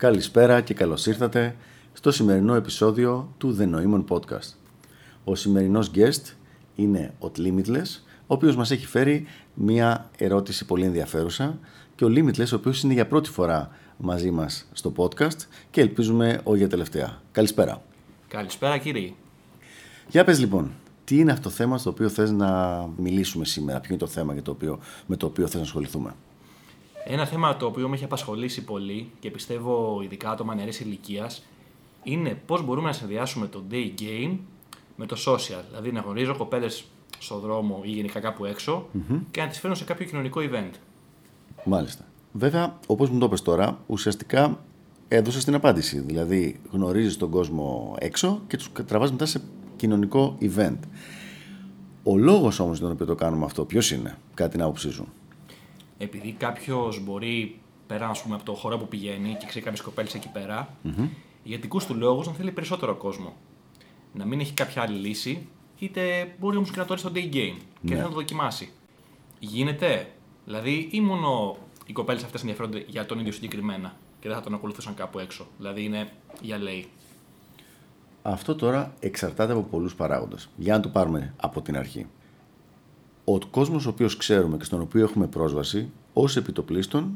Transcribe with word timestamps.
Καλησπέρα 0.00 0.60
και 0.60 0.74
καλώς 0.74 1.06
ήρθατε 1.06 1.56
στο 1.92 2.10
σημερινό 2.10 2.54
επεισόδιο 2.54 3.34
του 3.38 3.56
The 3.60 3.74
Noemon 3.74 4.04
Podcast. 4.08 4.54
Ο 5.24 5.34
σημερινός 5.34 5.90
guest 5.94 6.34
είναι 6.74 7.14
ο 7.18 7.30
Limitless, 7.38 8.00
ο 8.06 8.34
οποίος 8.34 8.56
μας 8.56 8.70
έχει 8.70 8.86
φέρει 8.86 9.26
μια 9.54 10.10
ερώτηση 10.18 10.64
πολύ 10.64 10.84
ενδιαφέρουσα 10.84 11.58
και 11.94 12.04
ο 12.04 12.08
Limitless, 12.08 12.46
ο 12.52 12.54
οποίος 12.54 12.82
είναι 12.82 12.92
για 12.92 13.06
πρώτη 13.06 13.30
φορά 13.30 13.70
μαζί 13.96 14.30
μας 14.30 14.68
στο 14.72 14.92
podcast 14.96 15.38
και 15.70 15.80
ελπίζουμε 15.80 16.40
όχι 16.44 16.58
για 16.58 16.68
τελευταία. 16.68 17.22
Καλησπέρα. 17.32 17.82
Καλησπέρα 18.28 18.78
κύριε. 18.78 19.12
Για 20.08 20.24
πες 20.24 20.38
λοιπόν, 20.38 20.70
τι 21.04 21.18
είναι 21.18 21.32
αυτό 21.32 21.48
το 21.48 21.54
θέμα 21.54 21.78
στο 21.78 21.90
οποίο 21.90 22.08
θες 22.08 22.30
να 22.30 22.80
μιλήσουμε 22.96 23.44
σήμερα, 23.44 23.80
ποιο 23.80 23.88
είναι 23.90 24.02
το 24.02 24.06
θέμα 24.06 24.32
για 24.32 24.42
το 24.42 24.50
οποίο, 24.50 24.78
με 25.06 25.16
το 25.16 25.26
οποίο 25.26 25.46
θες 25.46 25.54
να 25.54 25.60
ασχοληθούμε; 25.60 26.14
Ένα 27.04 27.26
θέμα 27.26 27.56
το 27.56 27.66
οποίο 27.66 27.88
με 27.88 27.94
έχει 27.94 28.04
απασχολήσει 28.04 28.64
πολύ 28.64 29.10
και 29.20 29.30
πιστεύω 29.30 30.00
ειδικά 30.02 30.30
άτομα 30.30 30.54
νεαρής 30.54 30.80
ηλικίας 30.80 31.46
είναι 32.02 32.40
πώς 32.46 32.64
μπορούμε 32.64 32.86
να 32.86 32.92
συνδυάσουμε 32.92 33.46
το 33.46 33.62
day 33.70 33.90
game 34.00 34.36
με 34.96 35.06
το 35.06 35.16
social. 35.26 35.62
Δηλαδή 35.68 35.92
να 35.92 36.00
γνωρίζω 36.00 36.36
κοπέλες 36.36 36.84
στον 37.18 37.40
δρόμο 37.40 37.80
ή 37.84 37.90
γενικά 37.90 38.20
κάπου 38.20 38.46
και 39.30 39.40
να 39.40 39.48
τις 39.48 39.58
φέρνω 39.60 39.76
σε 39.76 39.84
κάποιο 39.84 40.06
κοινωνικό 40.06 40.40
event. 40.40 40.70
Μάλιστα. 41.64 42.04
Βέβαια, 42.32 42.78
όπως 42.86 43.10
μου 43.10 43.18
το 43.18 43.26
είπες 43.26 43.42
τώρα, 43.42 43.78
ουσιαστικά 43.86 44.58
έδωσες 45.08 45.44
την 45.44 45.54
απάντηση. 45.54 46.00
Δηλαδή, 46.00 46.60
γνωρίζεις 46.70 47.16
τον 47.16 47.30
κόσμο 47.30 47.96
έξω 47.98 48.42
και 48.46 48.56
τους 48.56 48.70
τραβάς 48.86 49.10
μετά 49.10 49.26
σε 49.26 49.42
κοινωνικό 49.76 50.36
event. 50.40 50.78
Ο 52.02 52.16
λόγος 52.16 52.60
όμως 52.60 52.76
για 52.76 52.86
τον 52.86 52.94
οποίο 52.94 53.06
το 53.06 53.14
κάνουμε 53.14 53.44
αυτό, 53.44 53.64
ποιος 53.64 53.90
είναι, 53.90 54.18
κάτι 54.34 54.50
την 54.50 54.62
άποψή 54.62 54.90
σου; 54.90 55.06
Επειδή 56.02 56.32
κάποιος 56.32 57.00
μπορεί 57.04 57.60
πέρα 57.86 58.08
ας 58.08 58.22
πούμε, 58.22 58.34
από 58.34 58.44
το 58.44 58.54
χώρο 58.54 58.78
που 58.78 58.88
πηγαίνει 58.88 59.36
και 59.40 59.46
ξέρει 59.46 59.64
κάποιες 59.64 59.82
κοπέλες 59.82 60.14
εκεί 60.14 60.28
πέρα, 60.28 60.74
mm-hmm. 60.84 61.08
για 61.42 61.58
δικούς 61.58 61.86
του 61.86 61.94
λόγους 61.94 62.26
να 62.26 62.32
θέλει 62.32 62.50
περισσότερο 62.50 62.94
κόσμο. 62.94 63.36
Να 64.12 64.24
μην 64.24 64.40
έχει 64.40 64.52
κάποια 64.52 64.82
άλλη 64.82 64.98
λύση, 64.98 65.46
είτε 65.78 66.34
μπορεί 66.38 66.56
όμως 66.56 66.70
και 66.70 66.78
να 66.78 66.84
το 66.84 66.92
έρθει 66.92 67.06
στο 67.06 67.14
day 67.14 67.34
game 67.34 67.56
και 67.86 67.94
ναι. 67.94 68.00
να 68.00 68.08
το 68.08 68.14
δοκιμάσει. 68.14 68.72
Γίνεται, 69.38 70.08
δηλαδή, 70.44 70.88
ή 70.90 71.00
μόνο 71.00 71.56
οι 71.86 71.92
κοπέλες 71.92 72.24
αυτές 72.24 72.40
ενδιαφέρονται 72.40 72.84
για 72.88 73.06
τον 73.06 73.18
ίδιο 73.18 73.32
συγκεκριμένα 73.32 73.96
και 74.20 74.28
δεν 74.28 74.36
θα 74.36 74.42
τον 74.42 74.54
ακολουθούσαν 74.54 74.94
κάπου 74.94 75.18
έξω. 75.18 75.46
Δηλαδή 75.56 75.84
είναι 75.84 76.12
για 76.40 76.58
λέει. 76.58 76.86
Αυτό 78.22 78.54
τώρα 78.54 78.94
εξαρτάται 79.00 79.52
από 79.52 79.62
πολλούς 79.62 79.94
παράγοντες. 79.94 80.48
Για 80.56 80.74
να 80.74 80.80
το 80.80 80.88
πάρουμε 80.88 81.34
από 81.36 81.62
την 81.62 81.76
αρχή. 81.76 82.06
Ο 83.32 83.38
κόσμος 83.50 83.86
ο 83.86 83.88
οποίος 83.88 84.16
ξέρουμε 84.16 84.56
και 84.56 84.64
στον 84.64 84.80
οποίο 84.80 85.02
έχουμε 85.02 85.26
πρόσβαση, 85.26 85.90
ως 86.12 86.36
επιτοπλίστων, 86.36 87.12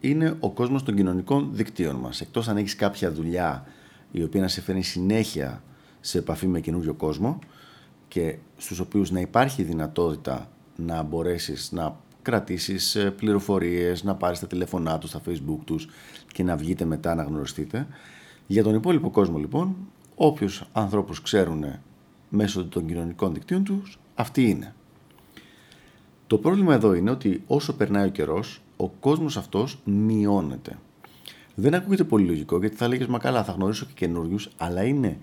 είναι 0.00 0.36
ο 0.40 0.50
κόσμος 0.50 0.82
των 0.82 0.94
κοινωνικών 0.94 1.48
δικτύων 1.52 1.96
μας. 1.96 2.20
Εκτός 2.20 2.48
αν 2.48 2.56
έχεις 2.56 2.76
κάποια 2.76 3.12
δουλειά 3.12 3.66
η 4.10 4.22
οποία 4.22 4.40
να 4.40 4.48
σε 4.48 4.60
φέρνει 4.60 4.82
συνέχεια 4.82 5.62
σε 6.00 6.18
επαφή 6.18 6.46
με 6.46 6.60
καινούριο 6.60 6.94
κόσμο 6.94 7.38
και 8.08 8.38
στους 8.56 8.78
οποίους 8.78 9.10
να 9.10 9.20
υπάρχει 9.20 9.62
δυνατότητα 9.62 10.50
να 10.76 11.02
μπορέσεις 11.02 11.72
να 11.72 11.96
κρατήσεις 12.22 12.94
ε, 12.94 13.10
πληροφορίες, 13.10 14.04
να 14.04 14.14
πάρεις 14.14 14.38
τα 14.38 14.46
τηλέφωνά 14.46 14.98
τους, 14.98 15.10
τα 15.10 15.20
facebook 15.28 15.58
τους 15.64 15.88
και 16.32 16.42
να 16.42 16.56
βγείτε 16.56 16.84
μετά 16.84 17.14
να 17.14 17.22
γνωριστείτε. 17.22 17.86
Για 18.46 18.62
τον 18.62 18.74
υπόλοιπο 18.74 19.10
κόσμο 19.10 19.38
λοιπόν, 19.38 19.76
όποιους 20.14 20.64
ανθρώπους 20.72 21.22
ξέρουν 21.22 21.64
μέσω 22.28 22.64
των 22.64 22.86
κοινωνικών 22.86 23.34
δικτύων 23.34 23.64
τους, 23.64 23.98
αυτοί 24.14 24.50
είναι. 24.50 24.74
Το 26.26 26.38
πρόβλημα 26.38 26.74
εδώ 26.74 26.94
είναι 26.94 27.10
ότι 27.10 27.42
όσο 27.46 27.72
περνάει 27.76 28.06
ο 28.06 28.10
καιρός, 28.10 28.62
ο 28.76 28.88
κόσμος 28.88 29.36
αυτός 29.36 29.78
μειώνεται. 29.84 30.78
Δεν 31.54 31.74
ακούγεται 31.74 32.04
πολύ 32.04 32.26
λογικό 32.26 32.58
γιατί 32.58 32.76
θα 32.76 32.88
λέγες 32.88 33.06
μα 33.06 33.18
καλά 33.18 33.44
θα 33.44 33.52
γνωρίσω 33.52 33.86
και 33.86 33.92
καινούριους, 33.94 34.48
αλλά 34.56 34.82
είναι 34.82 35.18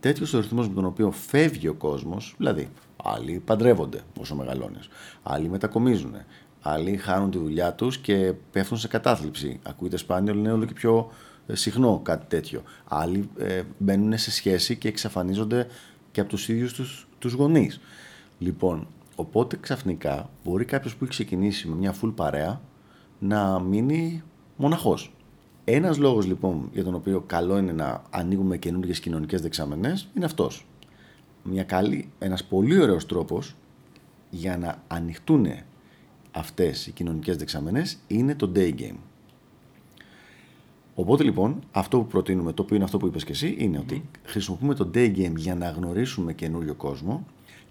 τέτοιος 0.00 0.34
ο 0.34 0.40
ρυθμός 0.40 0.68
με 0.68 0.74
τον 0.74 0.84
οποίο 0.84 1.10
φεύγει 1.10 1.68
ο 1.68 1.74
κόσμος, 1.74 2.34
δηλαδή 2.38 2.68
άλλοι 2.96 3.42
παντρεύονται 3.44 4.00
όσο 4.20 4.34
μεγαλώνεις, 4.34 4.88
άλλοι 5.22 5.48
μετακομίζουν, 5.48 6.14
άλλοι 6.60 6.96
χάνουν 6.96 7.30
τη 7.30 7.38
δουλειά 7.38 7.72
τους 7.72 7.98
και 7.98 8.32
πέφτουν 8.52 8.78
σε 8.78 8.88
κατάθλιψη. 8.88 9.60
Ακούγεται 9.62 9.96
σπάνιο, 9.96 10.32
αλλά 10.32 10.40
είναι 10.40 10.52
όλο 10.52 10.64
και 10.64 10.72
πιο 10.72 11.10
ε, 11.46 11.54
συχνό 11.54 12.00
κάτι 12.04 12.26
τέτοιο. 12.28 12.62
Άλλοι 12.84 13.28
ε, 13.38 13.62
μπαίνουν 13.78 14.18
σε 14.18 14.30
σχέση 14.30 14.76
και 14.76 14.88
εξαφανίζονται 14.88 15.66
και 16.12 16.20
από 16.20 16.30
τους 16.30 16.48
ίδιους 16.48 17.06
τους 17.18 17.32
γονείς. 17.32 17.80
Λοιπόν, 18.38 18.86
οπότε 19.16 19.56
ξαφνικά 19.60 20.30
μπορεί 20.44 20.64
κάποιος 20.64 20.96
που 20.96 21.04
έχει 21.04 21.12
ξεκινήσει 21.12 21.68
με 21.68 21.74
μια 21.74 21.94
full 22.02 22.12
παρέα 22.14 22.60
να 23.18 23.60
μείνει 23.60 24.22
μοναχός. 24.56 25.12
Ένας 25.64 25.98
λόγος 25.98 26.26
λοιπόν 26.26 26.68
για 26.72 26.84
τον 26.84 26.94
οποίο 26.94 27.20
καλό 27.20 27.58
είναι 27.58 27.72
να 27.72 28.02
ανοίγουμε 28.10 28.56
καινούργιες 28.56 29.00
κοινωνικές 29.00 29.40
δεξαμενές 29.40 30.08
είναι 30.14 30.24
αυτός. 30.24 30.66
Ένας 32.18 32.44
πολύ 32.44 32.80
ωραίος 32.80 33.06
τρόπος 33.06 33.54
για 34.30 34.58
να 34.58 34.82
ανοιχτούν 34.86 35.46
αυτές 36.30 36.86
οι 36.86 36.90
κοινωνικές 36.90 37.36
δεξαμενές 37.36 37.98
είναι 38.06 38.34
το 38.34 38.52
day 38.54 38.74
game. 38.78 38.96
Οπότε 40.94 41.24
λοιπόν, 41.24 41.62
αυτό 41.72 41.98
που 41.98 42.06
προτείνουμε, 42.06 42.52
το 42.52 42.62
οποίο 42.62 42.76
είναι 42.76 42.84
αυτό 42.84 42.98
που 42.98 43.06
είπες 43.06 43.24
και 43.24 43.32
εσύ, 43.32 43.54
είναι 43.58 43.78
ότι 43.78 44.08
χρησιμοποιούμε 44.22 44.74
το 44.74 44.90
day 44.94 45.16
game 45.16 45.36
για 45.36 45.54
να 45.54 45.70
γνωρίσουμε 45.70 46.32
καινούριο 46.32 46.74
κόσμο 46.74 47.26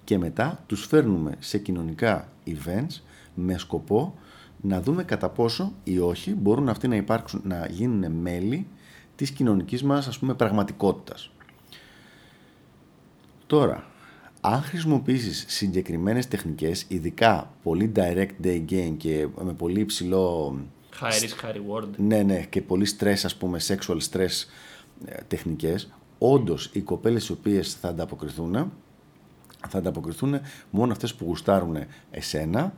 και 0.06 0.18
μετά 0.18 0.64
τους 0.68 0.86
φέρνουμε 0.86 1.36
σε 1.40 1.58
κοινωνικά 1.58 2.30
events 2.46 3.02
με 3.34 3.58
σκοπό 3.58 4.14
να 4.62 4.82
δούμε 4.82 5.04
κατά 5.04 5.30
πόσο 5.30 5.74
ή 5.84 6.00
όχι 6.00 6.34
μπορούν 6.34 6.70
αυτοί 6.70 6.88
να 6.88 6.96
υπάρξουν, 6.96 7.42
να 7.44 7.68
γίνουν 7.68 8.12
μέλη 8.12 8.68
της 9.16 9.32
κοινωνικής 9.32 9.84
μας 9.84 10.08
ας 10.08 10.20
πούμε 10.20 10.34
πραγματικότητας. 10.34 11.32
Τώρα, 13.48 13.86
αν 14.42 14.62
χρησιμοποιήσεις 14.62 15.46
συγκεκριμένες 15.48 16.28
τεχνικές, 16.28 16.86
ειδικά 16.88 17.52
πολύ 17.64 17.92
direct 17.96 18.44
day 18.44 18.66
game 18.70 18.94
και 18.98 19.28
με 19.44 19.54
πολύ 19.54 19.80
υψηλό... 19.80 20.56
High 21.02 21.24
risk, 21.24 21.46
high 21.46 21.56
reward. 21.56 21.88
Ναι, 21.98 22.22
ναι, 22.22 22.42
και 22.42 22.62
πολύ 22.62 22.88
stress, 22.98 23.20
ας 23.24 23.36
πούμε, 23.36 23.60
sexual 23.68 23.98
stress 24.12 24.48
ε, 25.06 25.22
τεχνικές, 25.28 25.92
όντως 26.18 26.70
οι 26.74 26.82
κοπέλες 26.82 27.28
οι 27.28 27.32
οποίες 27.32 27.74
θα 27.74 27.88
ανταποκριθούν, 27.88 28.72
θα 29.68 29.78
ανταποκριθούν 29.78 30.40
μόνο 30.70 30.92
αυτές 30.92 31.16
που 31.16 31.26
γουστάρουν 31.26 31.78
εσένα 32.12 32.74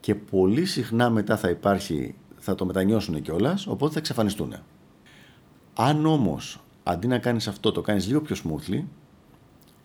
και 0.00 0.14
πολύ 0.14 0.64
συχνά 0.64 1.10
μετά 1.10 1.36
θα 1.36 1.48
υπάρχει, 1.48 2.14
θα 2.38 2.54
το 2.54 2.66
μετανιώσουν 2.66 3.22
κιόλας, 3.22 3.66
οπότε 3.66 3.92
θα 3.92 3.98
εξαφανιστούν. 3.98 4.54
Αν 5.74 6.06
όμως 6.06 6.60
αντί 6.82 7.06
να 7.06 7.18
κάνεις 7.18 7.48
αυτό 7.48 7.72
το 7.72 7.80
κάνεις 7.80 8.06
λίγο 8.06 8.20
πιο 8.20 8.36
smoothly, 8.44 8.82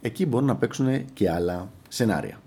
εκεί 0.01 0.25
μπορούν 0.25 0.47
να 0.47 0.55
παίξουν 0.55 1.13
και 1.13 1.31
άλλα 1.31 1.71
σενάρια. 1.87 2.41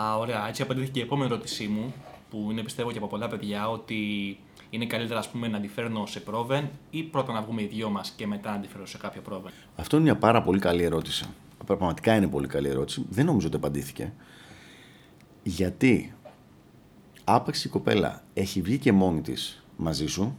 Α, 0.00 0.16
ωραία. 0.16 0.48
Έτσι 0.48 0.62
απαντήθηκε 0.62 0.98
η 0.98 1.02
επόμενη 1.02 1.30
ερώτησή 1.32 1.66
μου, 1.66 1.94
που 2.30 2.48
είναι 2.50 2.62
πιστεύω 2.62 2.92
και 2.92 2.98
από 2.98 3.06
πολλά 3.06 3.28
παιδιά, 3.28 3.68
ότι 3.68 3.96
είναι 4.70 4.86
καλύτερα 4.86 5.18
ας 5.18 5.28
πούμε, 5.30 5.48
να 5.48 5.56
αντιφέρνω 5.56 6.06
σε 6.06 6.20
πρόβεν 6.20 6.68
ή 6.90 7.02
πρώτα 7.02 7.32
να 7.32 7.42
βγούμε 7.42 7.62
οι 7.62 7.66
δυο 7.66 7.90
μας 7.90 8.10
και 8.10 8.26
μετά 8.26 8.50
να 8.50 8.56
αντιφέρω 8.56 8.86
σε 8.86 8.98
κάποιο 8.98 9.22
πρόβεν. 9.22 9.52
Αυτό 9.76 9.96
είναι 9.96 10.04
μια 10.04 10.16
πάρα 10.16 10.42
πολύ 10.42 10.58
καλή 10.58 10.82
ερώτηση. 10.82 11.26
Πραγματικά 11.66 12.14
είναι 12.14 12.28
πολύ 12.28 12.46
καλή 12.46 12.68
ερώτηση. 12.68 13.06
Δεν 13.08 13.26
νομίζω 13.26 13.46
ότι 13.46 13.56
απαντήθηκε. 13.56 14.12
Γιατί 15.42 16.14
άπαξ 17.24 17.64
η 17.64 17.68
κοπέλα 17.68 18.22
έχει 18.34 18.60
βγει 18.60 18.78
και 18.78 18.92
μόνη 18.92 19.20
της 19.20 19.64
μαζί 19.76 20.06
σου, 20.06 20.36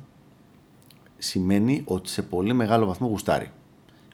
σημαίνει 1.18 1.82
ότι 1.86 2.10
σε 2.10 2.22
πολύ 2.22 2.54
μεγάλο 2.54 2.86
βαθμό 2.86 3.08
γουστάρει. 3.08 3.52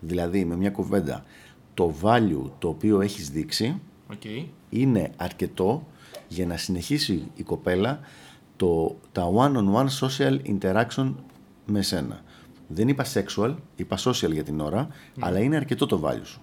Δηλαδή, 0.02 0.46
με 0.46 0.56
μια 0.56 0.72
κουβέντα, 0.72 1.26
το 1.74 1.94
value 2.02 2.50
το 2.60 2.68
οποίο 2.68 3.02
έχεις 3.02 3.30
δείξει 3.30 3.82
okay. 4.14 4.46
είναι 4.70 5.12
αρκετό 5.18 5.88
για 6.28 6.46
να 6.46 6.58
συνεχίσει 6.58 7.32
η 7.36 7.44
κοπέλα 7.44 8.00
το, 8.56 8.98
τα 9.12 9.32
one-on-one 9.36 9.88
social 10.00 10.40
interaction 10.46 11.14
με 11.66 11.82
σένα. 11.82 12.24
Δεν 12.68 12.88
είπα 12.88 13.06
sexual, 13.14 13.56
είπα 13.76 13.98
social 13.98 14.32
για 14.32 14.44
την 14.44 14.60
ώρα, 14.60 14.82
ναι. 15.16 15.26
αλλά 15.26 15.40
είναι 15.40 15.56
αρκετό 15.56 15.86
το 15.86 16.02
value 16.06 16.26
σου. 16.26 16.42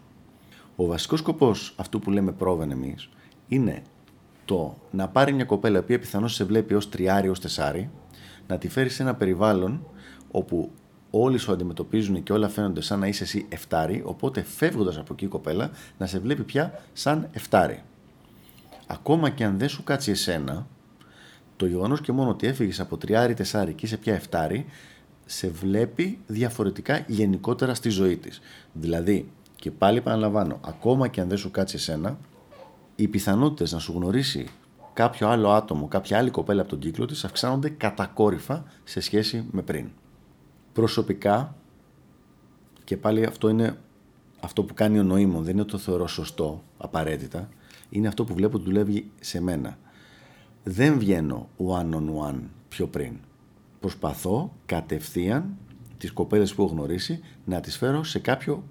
Ο 0.76 0.86
βασικός 0.86 1.18
σκοπός 1.18 1.74
αυτού 1.76 1.98
που 1.98 2.10
λέμε 2.10 2.32
πρόβεν 2.32 2.70
εμείς 2.70 3.08
είναι 3.48 3.82
το 4.44 4.76
να 4.90 5.08
πάρει 5.08 5.32
μια 5.32 5.44
κοπέλα 5.44 5.76
η 5.76 5.80
οποία 5.80 5.98
πιθανώς 5.98 6.34
σε 6.34 6.44
βλέπει 6.44 6.74
ως 6.74 6.88
τριάρι, 6.88 7.28
ως 7.28 7.40
τεσάρι, 7.40 7.90
να 8.46 8.58
τη 8.58 8.68
φέρει 8.68 8.88
σε 8.88 9.02
ένα 9.02 9.14
περιβάλλον 9.14 9.86
όπου 10.30 10.70
όλοι 11.10 11.38
σου 11.38 11.52
αντιμετωπίζουν 11.52 12.22
και 12.22 12.32
όλα 12.32 12.48
φαίνονται 12.48 12.80
σαν 12.80 12.98
να 12.98 13.06
είσαι 13.06 13.22
εσύ 13.22 13.46
εφτάρι, 13.48 14.02
οπότε 14.04 14.42
φεύγοντας 14.42 14.98
από 14.98 15.12
εκεί 15.12 15.24
η 15.24 15.28
κοπέλα 15.28 15.70
να 15.98 16.06
σε 16.06 16.18
βλέπει 16.18 16.42
πια 16.42 16.80
σαν 16.92 17.28
εφτάρι. 17.32 17.82
Ακόμα 18.86 19.30
και 19.30 19.44
αν 19.44 19.58
δεν 19.58 19.68
σου 19.68 19.84
κάτσει 19.84 20.10
εσένα, 20.10 20.66
το 21.56 21.66
γεγονός 21.66 22.00
και 22.00 22.12
μόνο 22.12 22.30
ότι 22.30 22.46
έφυγες 22.46 22.80
από 22.80 22.96
τριάρι, 22.96 23.34
τεσάρι 23.34 23.72
και 23.72 23.86
είσαι 23.86 23.96
πια 23.96 24.14
εφτάρι, 24.14 24.66
σε 25.26 25.48
βλέπει 25.48 26.18
διαφορετικά 26.26 27.04
γενικότερα 27.06 27.74
στη 27.74 27.88
ζωή 27.88 28.16
της. 28.16 28.40
Δηλαδή, 28.72 29.30
και 29.62 29.70
πάλι 29.70 29.98
επαναλαμβάνω, 29.98 30.60
ακόμα 30.64 31.08
και 31.08 31.20
αν 31.20 31.28
δεν 31.28 31.38
σου 31.38 31.50
κάτσει 31.50 31.76
εσένα, 31.76 32.18
οι 32.96 33.08
πιθανότητες 33.08 33.72
να 33.72 33.78
σου 33.78 33.92
γνωρίσει 33.92 34.48
κάποιο 34.92 35.28
άλλο 35.28 35.50
άτομο, 35.50 35.88
κάποια 35.88 36.18
άλλη 36.18 36.30
κοπέλα 36.30 36.60
από 36.60 36.70
τον 36.70 36.78
κύκλο 36.78 37.06
της 37.06 37.24
αυξάνονται 37.24 37.68
κατακόρυφα 37.68 38.64
σε 38.84 39.00
σχέση 39.00 39.46
με 39.50 39.62
πριν. 39.62 39.90
Προσωπικά, 40.72 41.56
και 42.84 42.96
πάλι 42.96 43.24
αυτό 43.24 43.48
είναι 43.48 43.78
αυτό 44.40 44.64
που 44.64 44.74
κάνει 44.74 44.98
ο 44.98 45.02
νοήμων, 45.02 45.44
δεν 45.44 45.54
είναι 45.54 45.64
το 45.64 45.78
θεωρώ 45.78 46.06
σωστό 46.06 46.62
απαραίτητα, 46.78 47.48
είναι 47.90 48.08
αυτό 48.08 48.24
που 48.24 48.34
βλέπω 48.34 48.56
ότι 48.56 48.64
δουλεύει 48.64 49.10
σε 49.20 49.40
μένα. 49.40 49.78
Δεν 50.62 50.98
βγαίνω 50.98 51.48
one 51.56 51.94
on 51.94 52.28
one 52.28 52.40
πιο 52.68 52.86
πριν. 52.86 53.16
Προσπαθώ 53.80 54.52
κατευθείαν 54.66 55.56
τις 55.98 56.12
κοπέλες 56.12 56.54
που 56.54 56.62
έχω 56.62 56.72
γνωρίσει 56.72 57.20
να 57.44 57.60
τις 57.60 57.76
φέρω 57.76 58.04
σε 58.04 58.18
κάποιο 58.18 58.64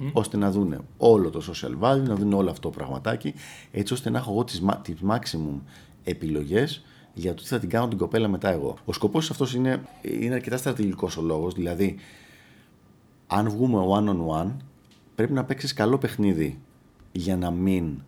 proven 0.00 0.10
ώστε 0.12 0.36
να 0.36 0.50
δούνε 0.50 0.78
όλο 0.96 1.30
το 1.30 1.42
social 1.52 1.84
value, 1.84 2.02
να 2.02 2.14
δουν 2.14 2.32
όλο 2.32 2.50
αυτό 2.50 2.70
το 2.70 2.76
πραγματάκι, 2.76 3.34
έτσι 3.70 3.92
ώστε 3.92 4.10
να 4.10 4.18
έχω 4.18 4.30
εγώ 4.30 4.44
τις, 4.44 4.62
τις 4.82 4.96
maximum 5.08 5.60
επιλογές 6.04 6.84
για 7.14 7.34
το 7.34 7.42
τι 7.42 7.48
θα 7.48 7.58
την 7.58 7.68
κάνω 7.68 7.88
την 7.88 7.98
κοπέλα 7.98 8.28
μετά 8.28 8.50
εγώ. 8.50 8.76
Ο 8.84 8.92
σκοπός 8.92 9.30
αυτός 9.30 9.54
είναι, 9.54 9.82
είναι 10.02 10.34
αρκετά 10.34 10.56
στρατηγικός 10.56 11.16
ο 11.16 11.22
λόγος, 11.22 11.54
δηλαδή 11.54 11.96
αν 13.26 13.50
βγούμε 13.50 13.84
one 13.88 14.08
on 14.08 14.42
one 14.42 14.50
πρέπει 15.14 15.32
να 15.32 15.44
παίξεις 15.44 15.72
καλό 15.72 15.98
παιχνίδι 15.98 16.58
για 17.12 17.36
να 17.36 17.50
μην 17.50 18.02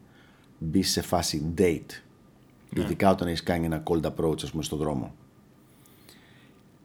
μπει 0.58 0.82
σε 0.82 1.02
φάση 1.02 1.52
date. 1.58 2.02
Ναι. 2.70 2.82
Ειδικά 2.82 3.10
όταν 3.10 3.28
έχεις 3.28 3.42
κάνει 3.42 3.66
ένα 3.66 3.82
cold 3.86 4.02
approach, 4.02 4.42
ας 4.42 4.50
πούμε, 4.50 4.62
στον 4.62 4.78
δρόμο. 4.78 5.14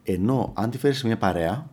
Ενώ 0.04 0.52
αν 0.56 0.70
τη 0.70 0.78
φέρεις 0.78 0.98
σε 0.98 1.08
μια 1.08 1.18
παρέα, 1.18 1.70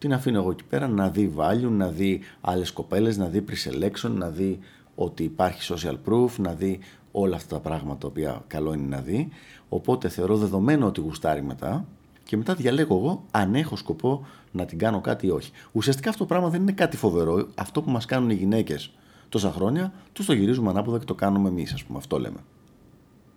την 0.00 0.12
αφήνω 0.12 0.38
εγώ 0.38 0.50
εκεί 0.50 0.64
πέρα 0.64 0.88
να 0.88 1.08
δει 1.08 1.34
value, 1.36 1.70
να 1.70 1.88
δει 1.88 2.20
άλλες 2.40 2.72
κοπέλες, 2.72 3.16
να 3.16 3.26
δει 3.26 3.44
pre-selection, 3.48 4.10
να 4.10 4.28
δει 4.28 4.58
ότι 4.94 5.22
υπάρχει 5.24 5.74
social 5.74 5.96
proof, 6.08 6.28
να 6.38 6.52
δει 6.52 6.78
όλα 7.12 7.36
αυτά 7.36 7.54
τα 7.54 7.60
πράγματα 7.60 7.98
τα 7.98 8.06
οποία 8.06 8.42
καλό 8.46 8.72
είναι 8.72 8.86
να 8.86 9.00
δει. 9.00 9.28
Οπότε 9.68 10.08
θεωρώ 10.08 10.36
δεδομένο 10.36 10.86
ότι 10.86 11.00
γουστάρει 11.00 11.42
μετά 11.42 11.84
και 12.24 12.36
μετά 12.36 12.54
διαλέγω 12.54 12.96
εγώ 12.96 13.24
αν 13.30 13.54
έχω 13.54 13.76
σκοπό 13.76 14.26
να 14.52 14.64
την 14.64 14.78
κάνω 14.78 15.00
κάτι 15.00 15.26
ή 15.26 15.30
όχι. 15.30 15.52
Ουσιαστικά 15.72 16.08
αυτό 16.08 16.22
το 16.22 16.28
πράγμα 16.28 16.48
δεν 16.48 16.60
είναι 16.60 16.72
κάτι 16.72 16.96
φοβερό. 16.96 17.48
Αυτό 17.54 17.82
που 17.82 17.90
μας 17.90 18.04
κάνουν 18.04 18.30
οι 18.30 18.34
γυναίκες 18.34 18.92
τόσα 19.28 19.50
χρόνια, 19.50 19.92
τους 20.12 20.26
το 20.26 20.32
γυρίζουμε 20.32 20.70
ανάποδα 20.70 20.98
και 20.98 21.04
το 21.04 21.14
κάνουμε 21.14 21.48
εμείς, 21.48 21.72
ας 21.72 21.84
πούμε. 21.84 21.98
Αυτό 21.98 22.18
λέμε. 22.18 22.38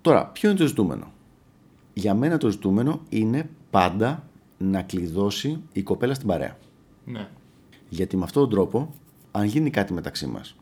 Τώρα, 0.02 0.26
ποιο 0.28 0.50
είναι 0.50 0.60
το 0.60 0.68
ζητούμενο; 0.68 1.12
Για 1.94 2.14
μένα 2.14 2.38
το 2.38 2.50
ζητούμενο 2.50 3.02
είναι 3.10 3.50
πάντα 3.70 4.24
να 4.64 4.82
κλειδώσει 4.82 5.62
η 5.72 5.82
κοπέλα 5.84 6.14
στην 6.14 6.28
παρέα. 6.28 6.58
Ναι. 7.06 7.28
Γιατί 7.90 8.18
με 8.18 8.24
αυτόν 8.24 8.42
τον 8.42 8.52
τρόπο, 8.52 8.94
αν 9.32 9.44
γίνει 9.44 9.70
κάτι 9.70 9.94
μεταξύ 9.94 10.26
μας, 10.26 10.56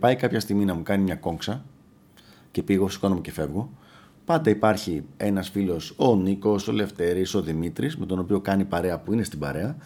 πάει 0.00 0.16
κάποια 0.16 0.40
στιγμή 0.40 0.64
να 0.64 0.74
μου 0.74 0.82
κάνει 0.82 1.02
μια 1.02 1.16
κόμξα 1.16 1.64
και 2.50 2.62
πήγω, 2.62 2.88
σηκώνομαι 2.88 3.20
και 3.20 3.32
φεύγω, 3.32 3.70
πάντα 4.24 4.50
υπάρχει 4.50 5.04
ένας 5.16 5.48
φίλος, 5.48 5.94
ο 5.96 6.16
Νίκος, 6.16 6.68
ο 6.68 6.72
Λευτέρης, 6.72 7.34
ο 7.34 7.42
Δημήτρης, 7.42 7.96
με 7.96 8.06
τον 8.06 8.18
οποίο 8.18 8.40
κάνει 8.40 8.64
παρέα 8.64 8.98
που 8.98 9.12
είναι 9.12 9.22
στην 9.22 9.38
παρέα 9.38 9.76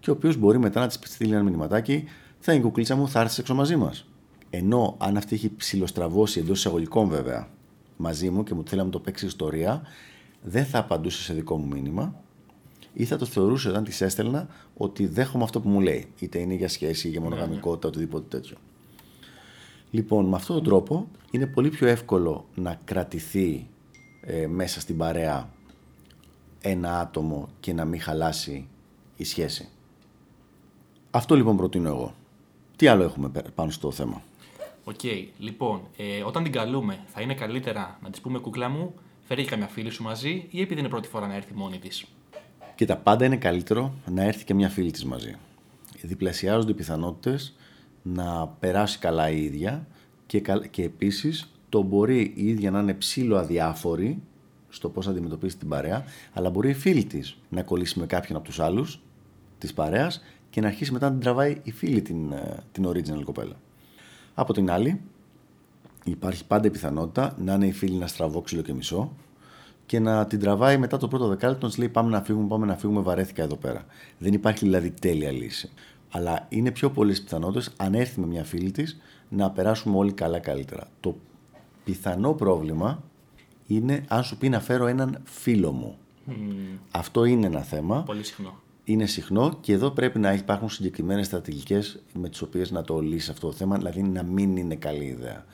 και 0.00 0.10
ο 0.10 0.12
οποίος 0.12 0.36
μπορεί 0.36 0.58
μετά 0.58 0.80
να 0.80 0.86
της 0.86 0.98
στείλει 1.02 1.32
ένα 1.32 1.42
μηνυματάκι, 1.42 2.04
θα 2.38 2.52
είναι 2.52 2.62
κουκλίτσα 2.62 2.96
μου, 2.96 3.08
θα 3.08 3.20
έρθεις 3.20 3.38
έξω 3.38 3.54
μαζί 3.54 3.76
μας. 3.76 4.06
Ενώ 4.50 4.96
αν 4.98 5.16
αυτή 5.16 5.34
έχει 5.34 5.54
ψηλοστραβώσει 5.54 6.40
εντός 6.40 6.58
εισαγωγικών 6.58 7.08
βέβαια 7.08 7.48
μαζί 7.96 8.30
μου 8.30 8.42
και 8.42 8.54
μου 8.54 8.62
θέλει 8.66 8.78
να 8.78 8.84
μου 8.84 8.90
το 8.90 9.00
παίξει 9.00 9.26
ιστορία, 9.26 9.82
δεν 10.42 10.64
θα 10.64 10.78
απαντούσε 10.78 11.22
σε 11.22 11.34
δικό 11.34 11.56
μου 11.56 11.66
μήνυμα 11.66 12.14
ή 12.98 13.04
θα 13.04 13.16
το 13.16 13.24
θεωρούσε 13.24 13.68
όταν 13.68 13.84
της 13.84 14.00
έστελνα 14.00 14.48
ότι 14.76 15.06
δέχομαι 15.06 15.44
αυτό 15.44 15.60
που 15.60 15.68
μου 15.68 15.80
λέει. 15.80 16.06
Είτε 16.18 16.38
είναι 16.38 16.54
για 16.54 16.68
σχέση, 16.68 17.08
για 17.08 17.20
μονογαμικότητα, 17.20 17.88
οτιδήποτε 17.88 18.36
τέτοιο. 18.36 18.56
Λοιπόν, 19.90 20.26
με 20.26 20.36
αυτόν 20.36 20.56
τον 20.56 20.64
τρόπο 20.64 21.08
είναι 21.30 21.46
πολύ 21.46 21.68
πιο 21.68 21.86
εύκολο 21.86 22.46
να 22.54 22.80
κρατηθεί 22.84 23.66
ε, 24.20 24.46
μέσα 24.46 24.80
στην 24.80 24.96
παρέα 24.96 25.50
ένα 26.60 27.00
άτομο 27.00 27.48
και 27.60 27.72
να 27.72 27.84
μην 27.84 28.00
χαλάσει 28.00 28.68
η 29.16 29.24
σχέση. 29.24 29.68
Αυτό 31.10 31.34
λοιπόν 31.34 31.56
προτείνω 31.56 31.88
εγώ. 31.88 32.14
Τι 32.76 32.86
άλλο 32.86 33.02
έχουμε 33.02 33.30
πάνω 33.54 33.70
στο 33.70 33.90
θέμα; 33.90 34.22
OK, 34.84 34.94
okay, 35.02 35.26
λοιπόν, 35.38 35.80
ε, 35.96 36.22
όταν 36.22 36.42
την 36.42 36.52
καλούμε, 36.52 37.04
θα 37.06 37.20
είναι 37.20 37.34
καλύτερα 37.34 37.98
να 38.02 38.10
της 38.10 38.20
πούμε 38.20 38.38
κούκλα 38.38 38.68
μου, 38.68 38.94
φέρει 39.22 39.44
καμιά 39.44 39.66
φίλη 39.66 39.90
σου 39.90 40.02
μαζί 40.02 40.46
ή 40.50 40.60
επειδή 40.60 40.80
είναι 40.80 40.88
πρώτη 40.88 41.08
φορά 41.08 41.26
να 41.26 41.34
έρθει 41.34 41.54
μόνη 41.54 41.78
της; 41.78 42.04
Κοίτα, 42.76 42.96
πάντα 42.96 43.24
είναι 43.24 43.36
καλύτερο 43.36 43.94
να 44.10 44.22
έρθει 44.22 44.44
και 44.44 44.54
μια 44.54 44.68
φίλη 44.68 44.90
της 44.90 45.04
μαζί. 45.04 45.34
Διπλασιάζονται 46.02 46.70
οι 46.70 46.74
πιθανότητες 46.74 47.56
να 48.02 48.46
περάσει 48.46 48.98
καλά 48.98 49.30
η 49.30 49.42
ίδια 49.42 49.86
και, 50.26 50.42
και 50.70 50.82
επίσης 50.82 51.52
το 51.68 51.82
μπορεί 51.82 52.32
η 52.34 52.48
ίδια 52.48 52.70
να 52.70 52.80
είναι 52.80 52.94
ψήλο 52.94 53.36
αδιάφορη 53.36 54.22
στο 54.68 54.88
πώς 54.88 55.04
θα 55.04 55.10
αντιμετωπίσει 55.10 55.56
την 55.56 55.68
παρέα, 55.68 56.04
αλλά 56.32 56.50
μπορεί 56.50 56.70
η 56.70 56.74
φίλη 56.74 57.04
της 57.04 57.36
να 57.48 57.62
κολλήσει 57.62 57.98
με 57.98 58.06
κάποιον 58.06 58.36
από 58.36 58.46
τους 58.46 58.60
άλλους 58.60 59.00
της 59.58 59.72
παρέας 59.72 60.22
και 60.50 60.60
να 60.60 60.66
αρχίσει 60.66 60.92
μετά 60.92 61.06
να 61.06 61.12
την 61.12 61.20
τραβάει 61.20 61.60
η 61.62 61.72
φίλη 61.72 62.02
την, 62.02 62.32
ε, 62.32 62.62
την 62.72 62.88
original 62.88 63.22
κοπέλα. 63.24 63.56
Από 64.34 64.52
την 64.52 64.70
άλλη, 64.70 65.00
υπάρχει 66.04 66.46
πάντα 66.46 66.66
η 66.66 66.70
πιθανότητα 66.70 67.36
να 67.38 67.54
είναι 67.54 67.66
η 67.66 67.72
φίλη 67.72 67.96
να 67.96 68.06
στραβώ 68.06 68.40
ξύλο 68.40 68.62
και 68.62 68.74
μισό 68.74 69.12
και 69.86 69.98
να 69.98 70.26
την 70.26 70.40
τραβάει 70.40 70.78
μετά 70.78 70.96
το 70.96 71.08
πρώτο 71.08 71.28
δεκάλεπτο 71.28 71.64
να 71.64 71.68
της 71.68 71.78
λέει 71.78 71.88
πάμε 71.88 72.10
να 72.10 72.22
φύγουμε, 72.22 72.46
πάμε 72.46 72.66
να 72.66 72.76
φύγουμε, 72.76 73.00
βαρέθηκα 73.00 73.42
εδώ 73.42 73.56
πέρα. 73.56 73.84
Δεν 74.18 74.32
υπάρχει 74.32 74.64
δηλαδή 74.64 74.90
τέλεια 74.90 75.30
λύση. 75.30 75.70
Αλλά 76.10 76.46
είναι 76.48 76.70
πιο 76.70 76.90
πολλές 76.90 77.22
πιθανότητες 77.22 77.72
αν 77.76 77.94
έρθει 77.94 78.20
με 78.20 78.26
μια 78.26 78.44
φίλη 78.44 78.70
της 78.70 79.00
να 79.28 79.50
περάσουμε 79.50 79.96
όλοι 79.96 80.12
καλά 80.12 80.38
καλύτερα. 80.38 80.88
Το 81.00 81.16
πιθανό 81.84 82.32
πρόβλημα 82.32 83.02
είναι 83.66 84.04
αν 84.08 84.24
σου 84.24 84.36
πει 84.36 84.48
να 84.48 84.60
φέρω 84.60 84.86
έναν 84.86 85.20
φίλο 85.24 85.72
μου. 85.72 85.98
Αυτό 86.90 87.24
είναι 87.24 87.46
ένα 87.46 87.60
θέμα. 87.60 88.02
Πολύ 88.02 88.24
συχνό 88.24 88.60
είναι 88.88 89.06
συχνό 89.06 89.58
και 89.60 89.72
εδώ 89.72 89.90
πρέπει 89.90 90.18
να 90.18 90.32
υπάρχουν 90.32 90.68
συγκεκριμένες 90.68 91.26
στρατηγικές 91.26 92.02
με 92.12 92.28
τις 92.28 92.42
οποίες 92.42 92.70
να 92.70 92.82
το 92.82 93.00
λύσεις 93.00 93.28
αυτό 93.28 93.46
το 93.46 93.52
θέμα, 93.52 93.76
δηλαδή 93.76 94.02
να 94.02 94.22
μην 94.22 94.56
είναι 94.56 94.74
καλή 94.74 95.04
ιδέα. 95.04 95.44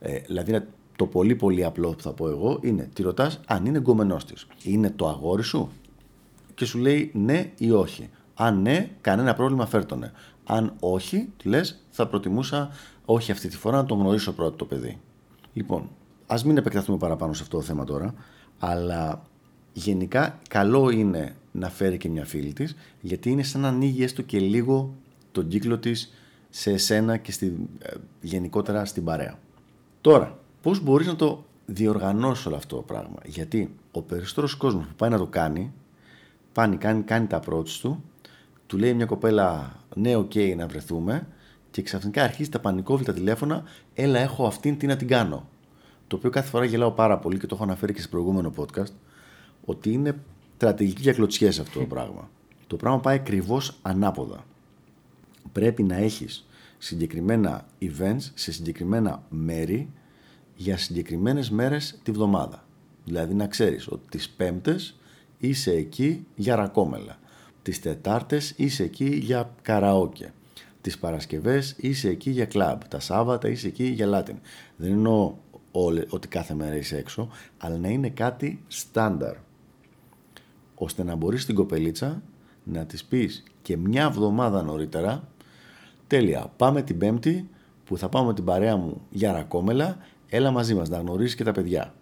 Ε, 0.00 0.18
δηλαδή 0.18 0.60
το 0.96 1.06
πολύ 1.06 1.34
πολύ 1.34 1.64
απλό 1.64 1.90
που 1.90 2.02
θα 2.02 2.12
πω 2.12 2.28
εγώ 2.28 2.58
είναι 2.62 2.88
τη 2.92 3.02
ρωτάς 3.02 3.40
αν 3.46 3.66
είναι 3.66 3.80
γκομενό 3.80 4.16
της. 4.26 4.46
Είναι 4.62 4.90
το 4.90 5.08
αγόρι 5.08 5.42
σου; 5.42 5.70
Και 6.54 6.64
σου 6.64 6.78
λέει 6.78 7.10
ναι 7.14 7.52
ή 7.58 7.70
όχι. 7.70 8.10
Αν 8.34 8.62
ναι, 8.62 8.90
κανένα 9.00 9.34
πρόβλημα 9.34 9.66
φέρτονε. 9.66 10.12
Αν 10.44 10.74
όχι, 10.80 11.28
λες, 11.42 11.84
θα 11.90 12.06
προτιμούσα 12.06 12.70
όχι 13.04 13.32
αυτή 13.32 13.48
τη 13.48 13.56
φορά 13.56 13.76
να 13.76 13.84
τον 13.84 13.98
γνωρίσω 13.98 14.32
πρώτο 14.32 14.56
το 14.56 14.64
παιδί. 14.64 15.00
Λοιπόν, 15.52 15.88
ας 16.26 16.44
μην 16.44 16.56
επεκταθούμε 16.56 16.98
παραπάνω 16.98 17.32
σε 17.32 17.42
αυτό 17.42 17.56
το 17.56 17.62
θέμα 17.62 17.84
τώρα, 17.84 18.14
αλλά 18.58 19.22
γενικά 19.72 20.38
καλό 20.48 20.90
είναι 20.90 21.36
να 21.52 21.70
φέρει 21.70 21.96
και 21.96 22.08
μια 22.08 22.24
φίλη 22.24 22.52
της 22.52 22.76
γιατί 23.00 23.30
είναι 23.30 23.42
σαν 23.42 23.60
να 23.60 23.68
ανοίγει 23.68 24.02
έστω 24.02 24.22
και 24.22 24.38
λίγο 24.38 24.94
τον 25.32 25.48
κύκλο 25.48 25.78
της 25.78 26.12
σε 26.50 26.70
εσένα 26.70 27.16
και 27.16 27.32
στη, 27.32 27.68
ε, 27.78 27.94
γενικότερα 28.20 28.84
στην 28.84 29.04
παρέα. 29.04 29.38
Τώρα, 30.00 30.38
πώς 30.62 30.80
μπορείς 30.80 31.06
να 31.06 31.16
το 31.16 31.44
διοργανώσεις 31.66 32.46
όλο 32.46 32.56
αυτό 32.56 32.76
το 32.76 32.82
πράγμα; 32.82 33.18
Γιατί 33.24 33.74
ο 33.92 34.02
περισσότερος 34.02 34.54
κόσμος 34.54 34.84
που 34.84 34.94
πάει 34.96 35.10
να 35.10 35.18
το 35.18 35.26
κάνει, 35.26 35.72
πάνει, 36.52 36.76
κάνει, 36.76 37.02
κάνει 37.02 37.26
τα 37.26 37.42
approach 37.44 37.68
του, 37.80 38.04
του 38.66 38.78
λέει 38.78 38.94
μια 38.94 39.06
κοπέλα 39.06 39.76
ναι, 39.94 40.16
OK, 40.16 40.30
okay, 40.34 40.54
να 40.56 40.66
βρεθούμε 40.66 41.26
και 41.70 41.82
ξαφνικά 41.82 42.22
αρχίζει 42.22 42.48
τα 42.48 42.60
πανικόβλητα 42.60 43.12
τηλέφωνα, 43.12 43.62
έλα 43.94 44.18
έχω 44.18 44.46
αυτήν 44.46 44.78
τι 44.78 44.86
να 44.86 44.96
την 44.96 45.08
κάνω. 45.08 45.48
Το 46.06 46.16
οποίο 46.16 46.30
κάθε 46.30 46.48
φορά 46.48 46.64
γελάω 46.64 46.90
πάρα 46.90 47.18
πολύ 47.18 47.38
και 47.38 47.46
το 47.46 47.54
έχω 47.54 47.64
αναφέρει 47.64 47.92
και 47.92 48.00
σε 48.00 48.08
προηγούμενο 48.08 48.52
podcast, 48.56 48.92
ότι 49.64 49.92
είναι 49.92 50.16
στρατηγική 50.56 51.02
για 51.02 51.12
κλωτσιές 51.12 51.58
αυτό 51.58 51.78
το 51.78 51.86
πράγμα. 51.86 52.30
Το 52.66 52.76
πράγμα 52.76 53.00
πάει 53.00 53.16
ακριβώς 53.16 53.78
ανάποδα. 53.82 54.44
Πρέπει 55.52 55.82
να 55.82 55.96
έχεις 55.96 56.46
συγκεκριμένα 56.78 57.66
events 57.80 58.30
σε 58.34 58.52
συγκεκριμένα 58.52 59.22
μέρη 59.28 59.88
για 60.62 60.76
συγκεκριμένες 60.76 61.50
μέρες 61.50 61.98
τη 62.02 62.10
βδομάδα. 62.10 62.64
Δηλαδή 63.04 63.34
να 63.34 63.46
ξέρεις 63.46 63.88
ότι 63.88 64.08
τις 64.08 64.30
πέμπτες 64.30 64.98
είσαι 65.38 65.70
εκεί 65.70 66.26
για 66.34 66.56
ρακόμελα. 66.56 67.18
Τις 67.62 67.80
τετάρτες 67.80 68.54
είσαι 68.56 68.82
εκεί 68.82 69.16
για 69.16 69.54
καραόκε. 69.62 70.32
Τις 70.80 70.98
Παρασκευές 70.98 71.74
είσαι 71.78 72.08
εκεί 72.08 72.30
για 72.30 72.44
κλαμπ. 72.44 72.80
Τα 72.88 73.00
Σάββατα 73.00 73.48
είσαι 73.48 73.66
εκεί 73.66 73.84
για 73.84 74.06
Λάτιν. 74.06 74.36
Δεν 74.76 74.90
εννοώ 74.92 75.34
ότι 76.08 76.28
κάθε 76.28 76.54
μέρα 76.54 76.76
είσαι 76.76 76.96
έξω, 76.96 77.28
αλλά 77.58 77.76
να 77.76 77.88
είναι 77.88 78.08
κάτι 78.08 78.64
στάνταρ 78.68 79.36
ώστε 80.74 81.04
να 81.04 81.14
μπορείς 81.14 81.46
την 81.46 81.54
κοπελίτσα 81.54 82.22
να 82.64 82.86
της 82.86 83.04
πεις 83.04 83.42
και 83.62 83.76
μια 83.76 84.04
εβδομάδα 84.04 84.62
νωρίτερα 84.62 85.28
τέλεια, 86.06 86.52
πάμε 86.56 86.82
την 86.82 86.98
πέμπτη 86.98 87.48
που 87.84 87.98
θα 87.98 88.08
πάμε 88.08 88.34
την 88.34 88.44
παρέα 88.44 88.76
μου 88.76 89.00
για 89.10 89.32
ρακόμελα, 89.32 89.96
έλα 90.36 90.50
μαζί 90.50 90.74
μας 90.74 90.88
να 90.88 90.98
γνωρίσεις 90.98 91.34
και 91.34 91.44
τα 91.44 91.52
παιδιά. 91.52 91.94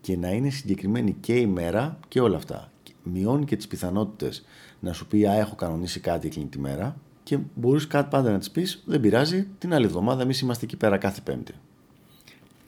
Και 0.00 0.16
να 0.16 0.30
είναι 0.30 0.50
συγκεκριμένη 0.50 1.16
και 1.20 1.36
η 1.36 1.46
μέρα 1.46 1.98
και 2.08 2.20
όλα 2.20 2.36
αυτά. 2.36 2.70
Μειώνει 3.02 3.44
και 3.44 3.56
τις 3.56 3.66
πιθανότητες 3.66 4.44
να 4.80 4.92
σου 4.92 5.06
πει 5.06 5.26
«Α, 5.26 5.32
έχω 5.32 5.54
κανονίσει 5.54 6.00
κάτι 6.00 6.26
εκείνη 6.26 6.46
τη 6.46 6.58
μέρα» 6.58 6.96
και 7.22 7.38
μπορείς 7.54 7.86
κάτι 7.86 8.08
πάντα 8.10 8.30
να 8.30 8.38
της 8.38 8.50
πεις 8.50 8.82
«Δεν 8.86 9.00
πειράζει, 9.00 9.48
την 9.58 9.74
άλλη 9.74 9.84
εβδομάδα 9.84 10.22
εμείς 10.22 10.40
είμαστε 10.40 10.64
εκεί 10.64 10.76
πέρα 10.76 10.98
κάθε 10.98 11.20
πέμπτη». 11.20 11.54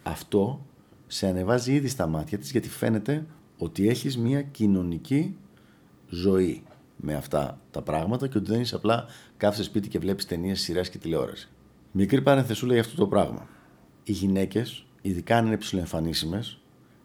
Αυτό 0.03 0.67
σε 1.07 1.27
ανεβάζει 1.27 1.75
ήδη 1.75 1.89
στα 1.89 2.07
μάτια 2.07 2.39
της 2.39 2.51
γιατί 2.51 2.69
φαίνεται 2.69 3.27
ότι 3.59 3.89
έχεις 3.89 4.19
μια 4.19 4.43
κοινωνική 4.43 5.37
ζωή 6.09 6.63
με 6.97 7.15
αυτά 7.15 7.61
τα 7.71 7.83
πράγματα 7.83 8.29
και 8.29 8.39
ότι 8.39 8.51
δεν 8.51 8.61
είσαι 8.61 8.75
απλά 8.75 9.07
κάθεσαι 9.37 9.63
σπίτι 9.63 9.89
και 9.89 9.99
βλέπεις 9.99 10.27
ταινίες, 10.27 10.61
σειρές 10.61 10.91
και 10.91 10.99
τηλεόραση. 10.99 11.49
Μικρή 11.93 12.23
παρενθεσούλα 12.23 12.73
για 12.73 12.83
αυτό 12.83 12.97
το 12.97 13.07
πράγμα. 13.07 13.49
Οι 14.05 14.13
γυναίκες, 14.13 14.85
ειδικά 15.03 15.37
αν 15.37 15.47
είναι 15.47 15.57
ψηλοεμφανίσιμες, 15.57 16.59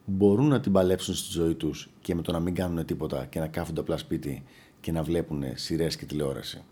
μπορούν 0.06 0.48
να 0.48 0.60
την 0.60 0.72
παλέψουν 0.72 1.16
στη 1.16 1.32
ζωή 1.32 1.54
τους 1.56 1.90
και 2.02 2.16
με 2.16 2.22
το 2.22 2.32
να 2.32 2.40
μην 2.40 2.56
κάνουν 2.56 2.86
τίποτα 2.86 3.26
και 3.26 3.40
να 3.40 3.48
κάθονται 3.48 3.80
απλά 3.80 3.98
σπίτι 3.98 4.44
και 4.82 4.92
να 4.92 5.04
βλέπουν 5.04 5.44
σειρές 5.54 5.96
και 5.96 6.06
τηλεόραση. 6.06 6.64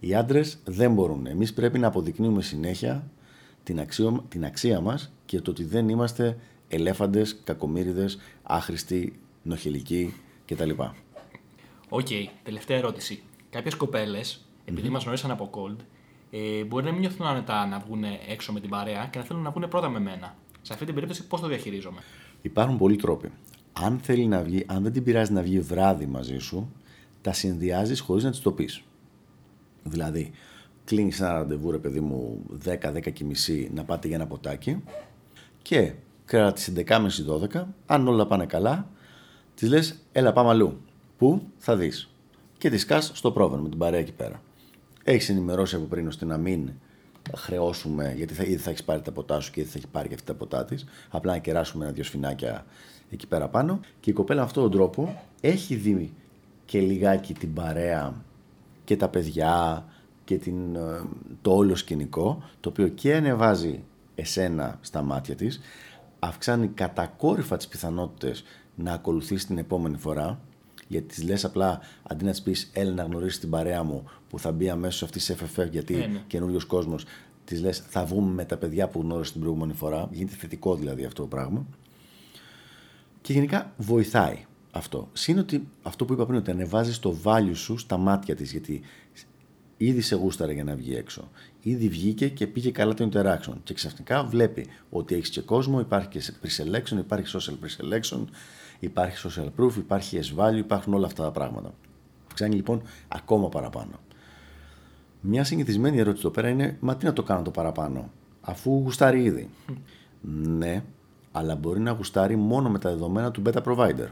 Οι 0.00 0.14
άντρες 0.14 0.58
δεν 0.64 0.92
μπορούν. 0.92 1.26
Εμείς 1.26 1.52
πρέπει 1.52 1.78
να 1.78 1.86
αποδεικνύουμε 1.86 2.42
συνέχεια 2.42 3.10
την 3.62 3.80
αξία, 3.80 4.24
την 4.28 4.44
αξία 4.44 4.80
μας 4.80 5.12
και 5.26 5.40
το 5.40 5.50
ότι 5.50 5.64
δεν 5.64 5.88
είμαστε 5.88 6.38
ελέφαντες, 6.68 7.40
κακομοίρηδες, 7.44 8.18
άχρηστοι, 8.42 9.20
νωχελικοί 9.42 10.14
κτλ. 10.46 10.70
OK, 11.88 12.06
okay, 12.08 12.26
τελευταία 12.42 12.76
ερώτηση. 12.76 13.22
Κάποιες 13.50 13.74
κοπέλες, 13.74 14.44
επειδή 14.64 14.88
mm-hmm. 14.88 14.90
μας 14.90 15.02
γνώρισαν 15.02 15.30
από 15.30 15.50
cold, 15.52 15.76
ε, 16.34 16.64
μπορεί 16.64 16.84
να 16.84 16.90
μην 16.90 17.00
νιώθουν 17.00 17.26
άνετα 17.26 17.66
να 17.66 17.78
βγουν 17.78 18.04
έξω 18.28 18.52
με 18.52 18.60
την 18.60 18.70
παρέα 18.70 19.06
και 19.06 19.18
να 19.18 19.24
θέλουν 19.24 19.42
να 19.42 19.50
βγουν 19.50 19.68
πρώτα 19.68 19.88
με 19.88 20.00
μένα. 20.00 20.36
Σε 20.62 20.72
αυτή 20.72 20.84
την 20.84 20.94
περίπτωση, 20.94 21.26
πώς 21.26 21.40
το 21.40 21.46
διαχειρίζομαι; 21.46 22.00
Υπάρχουν 22.42 22.78
πολλοί 22.78 22.96
τρόποι. 22.96 23.30
Αν 23.72 23.98
θέλει 23.98 24.26
να 24.26 24.42
βγει, 24.42 24.64
αν 24.66 24.82
δεν 24.82 24.92
την 24.92 25.04
πειράζει 25.04 25.32
να 25.32 25.42
βγει 25.42 25.60
βράδυ 25.60 26.06
μαζί 26.06 26.38
σου, 26.38 26.72
τα 27.20 27.32
συνδυάζεις 27.32 28.00
χωρίς 28.00 28.24
να 28.24 28.30
της 28.30 28.40
το 28.40 28.52
πεις. 28.52 28.82
Δηλαδή, 29.82 30.30
κλείνεις 30.84 31.20
ένα 31.20 31.32
ραντεβού, 31.32 31.70
ρε 31.70 31.78
παιδί 31.78 32.00
μου, 32.00 32.42
10-10 32.64 33.12
και 33.12 33.24
μισή 33.24 33.70
να 33.74 33.84
πάτε 33.84 34.06
για 34.08 34.16
ένα 34.16 34.26
ποτάκι 34.26 34.82
και 35.62 35.92
κράτα 36.24 36.52
τις 36.52 36.72
11.30-12, 36.76 37.64
αν 37.86 38.08
όλα 38.08 38.26
πάνε 38.26 38.46
καλά, 38.46 38.88
της 39.54 39.68
λες, 39.68 40.02
έλα 40.12 40.32
πάμε 40.32 40.48
αλλού. 40.48 40.80
Πού; 41.18 41.42
Θα 41.58 41.76
δεις. 41.76 42.08
Και 42.58 42.70
τη 42.70 42.78
σκάς 42.78 43.10
στο 43.14 43.32
πρόβλημα 43.32 43.62
με 43.62 43.68
την 43.68 43.78
παρέα 43.78 44.00
εκεί 44.00 44.12
πέρα. 44.12 44.42
Έχεις 45.04 45.28
ενημερώσει 45.28 45.76
από 45.76 45.84
πριν 45.84 46.06
ώστε 46.06 46.24
να 46.24 46.36
μην 46.36 46.70
χρεώσουμε, 47.36 48.12
γιατί 48.16 48.34
θα, 48.34 48.42
ήδη 48.42 48.56
θα 48.56 48.70
έχεις 48.70 48.84
πάρει 48.84 49.02
τα 49.02 49.12
ποτά 49.12 49.40
σου 49.40 49.50
και 49.50 49.60
ήδη 49.60 49.68
θα 49.68 49.78
έχει 49.78 49.86
πάρει 49.86 50.08
και 50.08 50.14
αυτή 50.14 50.26
τα 50.26 50.34
ποτά 50.34 50.64
της. 50.64 50.84
Απλά 51.10 51.32
να 51.32 51.38
κεράσουμε 51.38 51.84
ένα-δυο 51.84 52.04
σφινάκια 52.04 52.66
εκεί 53.10 53.26
πέρα 53.26 53.48
πάνω. 53.48 53.80
Και 54.00 54.10
η 54.10 54.12
κοπέλα 54.12 54.40
με 54.40 54.46
αυτόν 54.46 54.62
τον 54.62 54.72
τρόπο 54.72 55.22
έχει 55.40 55.74
δει 55.74 56.12
και 56.64 56.80
λιγάκι 56.80 57.34
την 57.34 57.52
παρέα 57.52 58.14
και 58.84 58.96
τα 58.96 59.08
παιδιά 59.08 59.84
και 60.24 60.38
την, 60.38 60.76
ε, 60.76 61.02
το 61.42 61.54
όλο 61.54 61.74
σκηνικό, 61.74 62.42
το 62.60 62.68
οποίο 62.68 62.88
και 62.88 63.14
ανεβάζει 63.14 63.84
εσένα 64.14 64.78
στα 64.80 65.02
μάτια 65.02 65.34
της, 65.34 65.60
αυξάνει 66.18 66.68
κατακόρυφα 66.68 67.56
τις 67.56 67.68
πιθανότητες 67.68 68.44
να 68.74 68.92
ακολουθήσει 68.92 69.46
την 69.46 69.58
επόμενη 69.58 69.96
φορά, 69.96 70.40
γιατί 70.92 71.14
τη 71.14 71.22
λες 71.22 71.44
απλά 71.44 71.80
αντί 72.02 72.24
να 72.24 72.32
τη 72.32 72.40
πεις 72.42 72.70
Έλα 72.72 72.92
να 72.92 73.02
γνωρίσεις 73.02 73.40
την 73.40 73.50
παρέα 73.50 73.82
μου 73.82 74.04
που 74.28 74.38
θα 74.38 74.52
μπει 74.52 74.68
αμέσως 74.68 75.02
αυτή 75.02 75.18
σε 75.18 75.36
FFF 75.40 75.70
γιατί 75.70 75.94
yeah, 75.94 76.10
ναι. 76.12 76.22
καινούριος 76.26 76.64
κόσμος, 76.64 77.04
τη 77.44 77.56
λες 77.56 77.78
θα 77.88 78.04
βγούμε 78.04 78.32
με 78.32 78.44
τα 78.44 78.56
παιδιά 78.56 78.88
που 78.88 79.00
γνώρισε 79.00 79.32
την 79.32 79.40
προηγούμενη 79.40 79.72
φορά. 79.72 80.08
Γίνεται 80.12 80.36
θετικό 80.36 80.76
δηλαδή 80.76 81.04
αυτό 81.04 81.22
το 81.22 81.28
πράγμα. 81.28 81.66
Και 83.20 83.32
γενικά 83.32 83.72
βοηθάει 83.76 84.44
αυτό. 84.70 85.08
Συν 85.12 85.38
ότι 85.38 85.68
αυτό 85.82 86.04
που 86.04 86.12
είπα 86.12 86.26
πριν, 86.26 86.38
ότι 86.38 86.50
ανεβάζεις 86.50 86.98
το 86.98 87.16
value 87.24 87.54
σου 87.54 87.76
στα 87.76 87.96
μάτια 87.96 88.36
της, 88.36 88.50
γιατί 88.50 88.82
ήδη 89.76 90.00
σε 90.00 90.14
γούσταρε 90.14 90.52
για 90.52 90.64
να 90.64 90.74
βγει 90.74 90.94
έξω. 90.94 91.30
Ήδη 91.60 91.88
βγήκε 91.88 92.28
και 92.28 92.46
πήγε 92.46 92.70
καλά 92.70 92.94
το 92.94 93.08
interaction. 93.12 93.54
Και 93.64 93.74
ξαφνικά 93.74 94.24
βλέπει 94.24 94.66
ότι 94.90 95.14
έχεις 95.14 95.28
και 95.28 95.40
κόσμο, 95.40 95.80
υπάρχει 95.80 96.08
και 96.08 96.22
pre-selection, 96.42 96.96
υπάρχει 96.98 97.38
social 97.38 97.54
pre-selection, 97.54 98.24
υπάρχει 98.84 99.28
social 99.28 99.60
proof, 99.60 99.76
υπάρχει 99.76 100.18
S 100.22 100.40
value, 100.40 100.56
υπάρχουν 100.56 100.94
όλα 100.94 101.06
αυτά 101.06 101.22
τα 101.22 101.30
πράγματα. 101.30 101.74
Ξάνει 102.34 102.54
λοιπόν 102.54 102.82
ακόμα 103.08 103.48
παραπάνω. 103.48 103.92
Μια 105.20 105.44
συνηθισμένη 105.44 105.98
ερώτηση 105.98 106.22
εδώ 106.26 106.34
πέρα 106.34 106.48
είναι: 106.48 106.76
Μα 106.80 106.96
τι 106.96 107.04
να 107.04 107.12
το 107.12 107.22
κάνω 107.22 107.42
το 107.42 107.50
παραπάνω, 107.50 108.10
αφού 108.40 108.80
γουστάρει 108.84 109.22
ήδη. 109.22 109.48
ναι, 110.58 110.82
αλλά 111.32 111.54
μπορεί 111.54 111.80
να 111.80 111.90
γουστάρει 111.90 112.36
μόνο 112.36 112.70
με 112.70 112.78
τα 112.78 112.90
δεδομένα 112.90 113.30
του 113.30 113.42
beta 113.46 113.62
provider. 113.62 114.08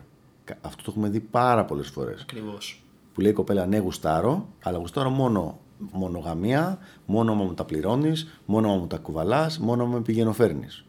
Αυτό 0.60 0.82
το 0.82 0.90
έχουμε 0.90 1.08
δει 1.08 1.20
πάρα 1.20 1.64
πολλές 1.64 1.88
φορές. 1.88 2.22
Ακριβώς. 2.22 2.82
Που 3.14 3.20
λέει 3.20 3.30
η 3.30 3.34
κοπέλα: 3.34 3.66
Ναι, 3.66 3.78
γουστάρω, 3.78 4.48
αλλά 4.62 4.78
γουστάρω 4.78 5.10
μόνο 5.10 5.58
μονογαμία, 5.92 6.78
μόνο 7.06 7.34
μου 7.34 7.54
τα 7.54 7.64
πληρώνεις, 7.64 8.40
μόνο 8.46 8.68
μου 8.68 8.86
τα 8.86 8.96
κουβαλάς, 8.96 9.58
μόνο 9.58 9.86
με 9.86 10.00
πηγαίνω 10.00 10.32
φέρνεις. 10.32 10.84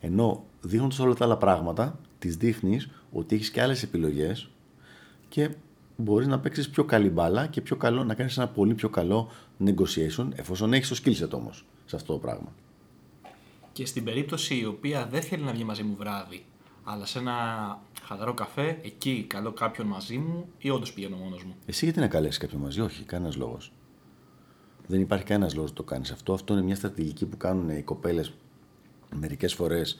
Ενώ 0.00 0.44
δείχνοντας 0.60 0.98
όλα 0.98 1.14
τα 1.14 1.24
άλλα 1.24 1.36
πράγματα, 1.36 1.98
τη 2.22 2.28
δείχνεις 2.28 2.88
ότι 3.12 3.34
έχεις 3.34 3.50
και 3.50 3.62
άλλες 3.62 3.82
επιλογές 3.82 4.48
και 5.28 5.50
μπορείς 5.96 6.26
να 6.26 6.38
παίξεις 6.38 6.70
πιο 6.70 6.84
καλή 6.84 7.10
μπάλα 7.10 7.46
και 7.46 7.60
πιο 7.60 7.76
καλό, 7.76 8.04
να 8.04 8.14
κάνεις 8.14 8.36
ένα 8.36 8.48
πολύ 8.48 8.74
πιο 8.74 8.88
καλό 8.88 9.30
negotiation, 9.64 10.28
εφόσον 10.34 10.72
έχεις 10.72 10.88
το 10.88 10.96
skill 11.04 11.24
set 11.24 11.30
όμως 11.30 11.64
σε 11.84 11.96
αυτό 11.96 12.12
το 12.12 12.18
πράγμα. 12.18 12.52
Και 13.72 13.86
στην 13.86 14.04
περίπτωση 14.04 14.58
η 14.58 14.64
οποία 14.64 15.06
δεν 15.06 15.22
θέλει 15.22 15.42
να 15.42 15.52
βγει 15.52 15.64
μαζί 15.64 15.82
μου 15.82 15.96
βράδυ, 15.98 16.44
αλλά 16.84 17.06
σε 17.06 17.18
ένα 17.18 17.34
χαλαρό 18.02 18.34
καφέ, 18.34 18.78
εκεί 18.82 19.24
καλώ 19.28 19.52
κάποιον 19.52 19.86
μαζί 19.86 20.18
μου 20.18 20.48
ή 20.58 20.70
όντως 20.70 20.92
πηγαίνω 20.92 21.16
μόνος 21.16 21.44
μου. 21.44 21.54
Εσύ 21.66 21.84
γιατί 21.84 22.00
να 22.00 22.08
καλέσεις 22.08 22.38
κάποιον 22.38 22.60
μαζί, 22.60 22.80
Όχι, 22.80 23.04
κανένας 23.04 23.36
λόγος. 23.36 23.72
Δεν 24.86 25.00
υπάρχει 25.00 25.24
κανένας 25.24 25.54
λόγος 25.54 25.70
να 25.70 25.76
το 25.76 25.82
κάνεις 25.82 26.10
αυτό. 26.10 26.32
Αυτό 26.32 26.52
είναι 26.52 26.62
μια 26.62 26.74
στρατηγική 26.76 27.26
που 27.26 27.36
κάνουν 27.36 27.68
οι 27.68 27.82
κοπέλες 27.82 28.32
μερικές 29.14 29.54
φορές 29.54 29.98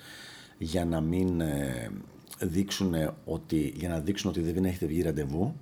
για 0.58 0.84
να 0.84 1.00
μην 1.00 1.40
ε, 1.40 1.90
δείξουν 2.42 2.94
ότι, 3.24 3.72
για 3.76 3.88
να 3.88 4.00
δείξουν 4.00 4.30
ότι 4.30 4.40
δεν 4.40 4.64
έχετε 4.64 4.86
βγει 4.86 5.02
ραντεβού. 5.02 5.54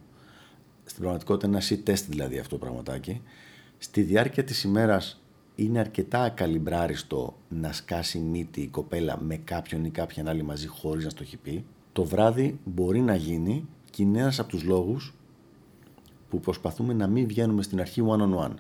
Στην 0.85 1.01
πραγματικότητα 1.01 1.47
είναι 1.47 1.57
ένα 1.57 1.67
C-test 1.67 2.05
δηλαδή 2.09 2.39
αυτό 2.39 2.59
το 2.59 2.65
πραγματάκι. 2.65 3.23
Στη 3.79 4.03
διάρκεια 4.03 4.45
της 4.45 4.63
ημέρας 4.63 5.23
είναι 5.55 5.79
αρκετά 5.79 6.23
ακαλυμπράριστο 6.23 7.37
να 7.49 7.73
σκάσει 7.73 8.19
μύτη 8.19 8.61
η 8.61 8.67
κοπέλα 8.67 9.21
με 9.21 9.37
κάποιον 9.37 9.85
ή 9.85 9.91
κάποιαν 9.91 10.29
άλλη 10.29 10.43
μαζί 10.43 10.67
χωρίς 10.67 11.05
να 11.05 11.11
στο 11.11 11.23
έχει 11.23 11.37
πει. 11.37 11.65
Το 11.93 12.05
βράδυ 12.05 12.61
μπορεί 12.65 13.01
να 13.01 13.15
γίνει 13.15 13.69
και 13.91 14.03
είναι 14.03 14.19
ένας 14.19 14.39
από 14.39 14.49
τους 14.49 14.63
λόγους 14.63 15.15
που 16.29 16.41
προσπαθούμε 16.41 16.93
να 16.93 17.07
μην 17.07 17.27
βγαίνουμε 17.27 17.63
στην 17.63 17.81
αρχή 17.81 18.03
one-on-one. 18.07 18.55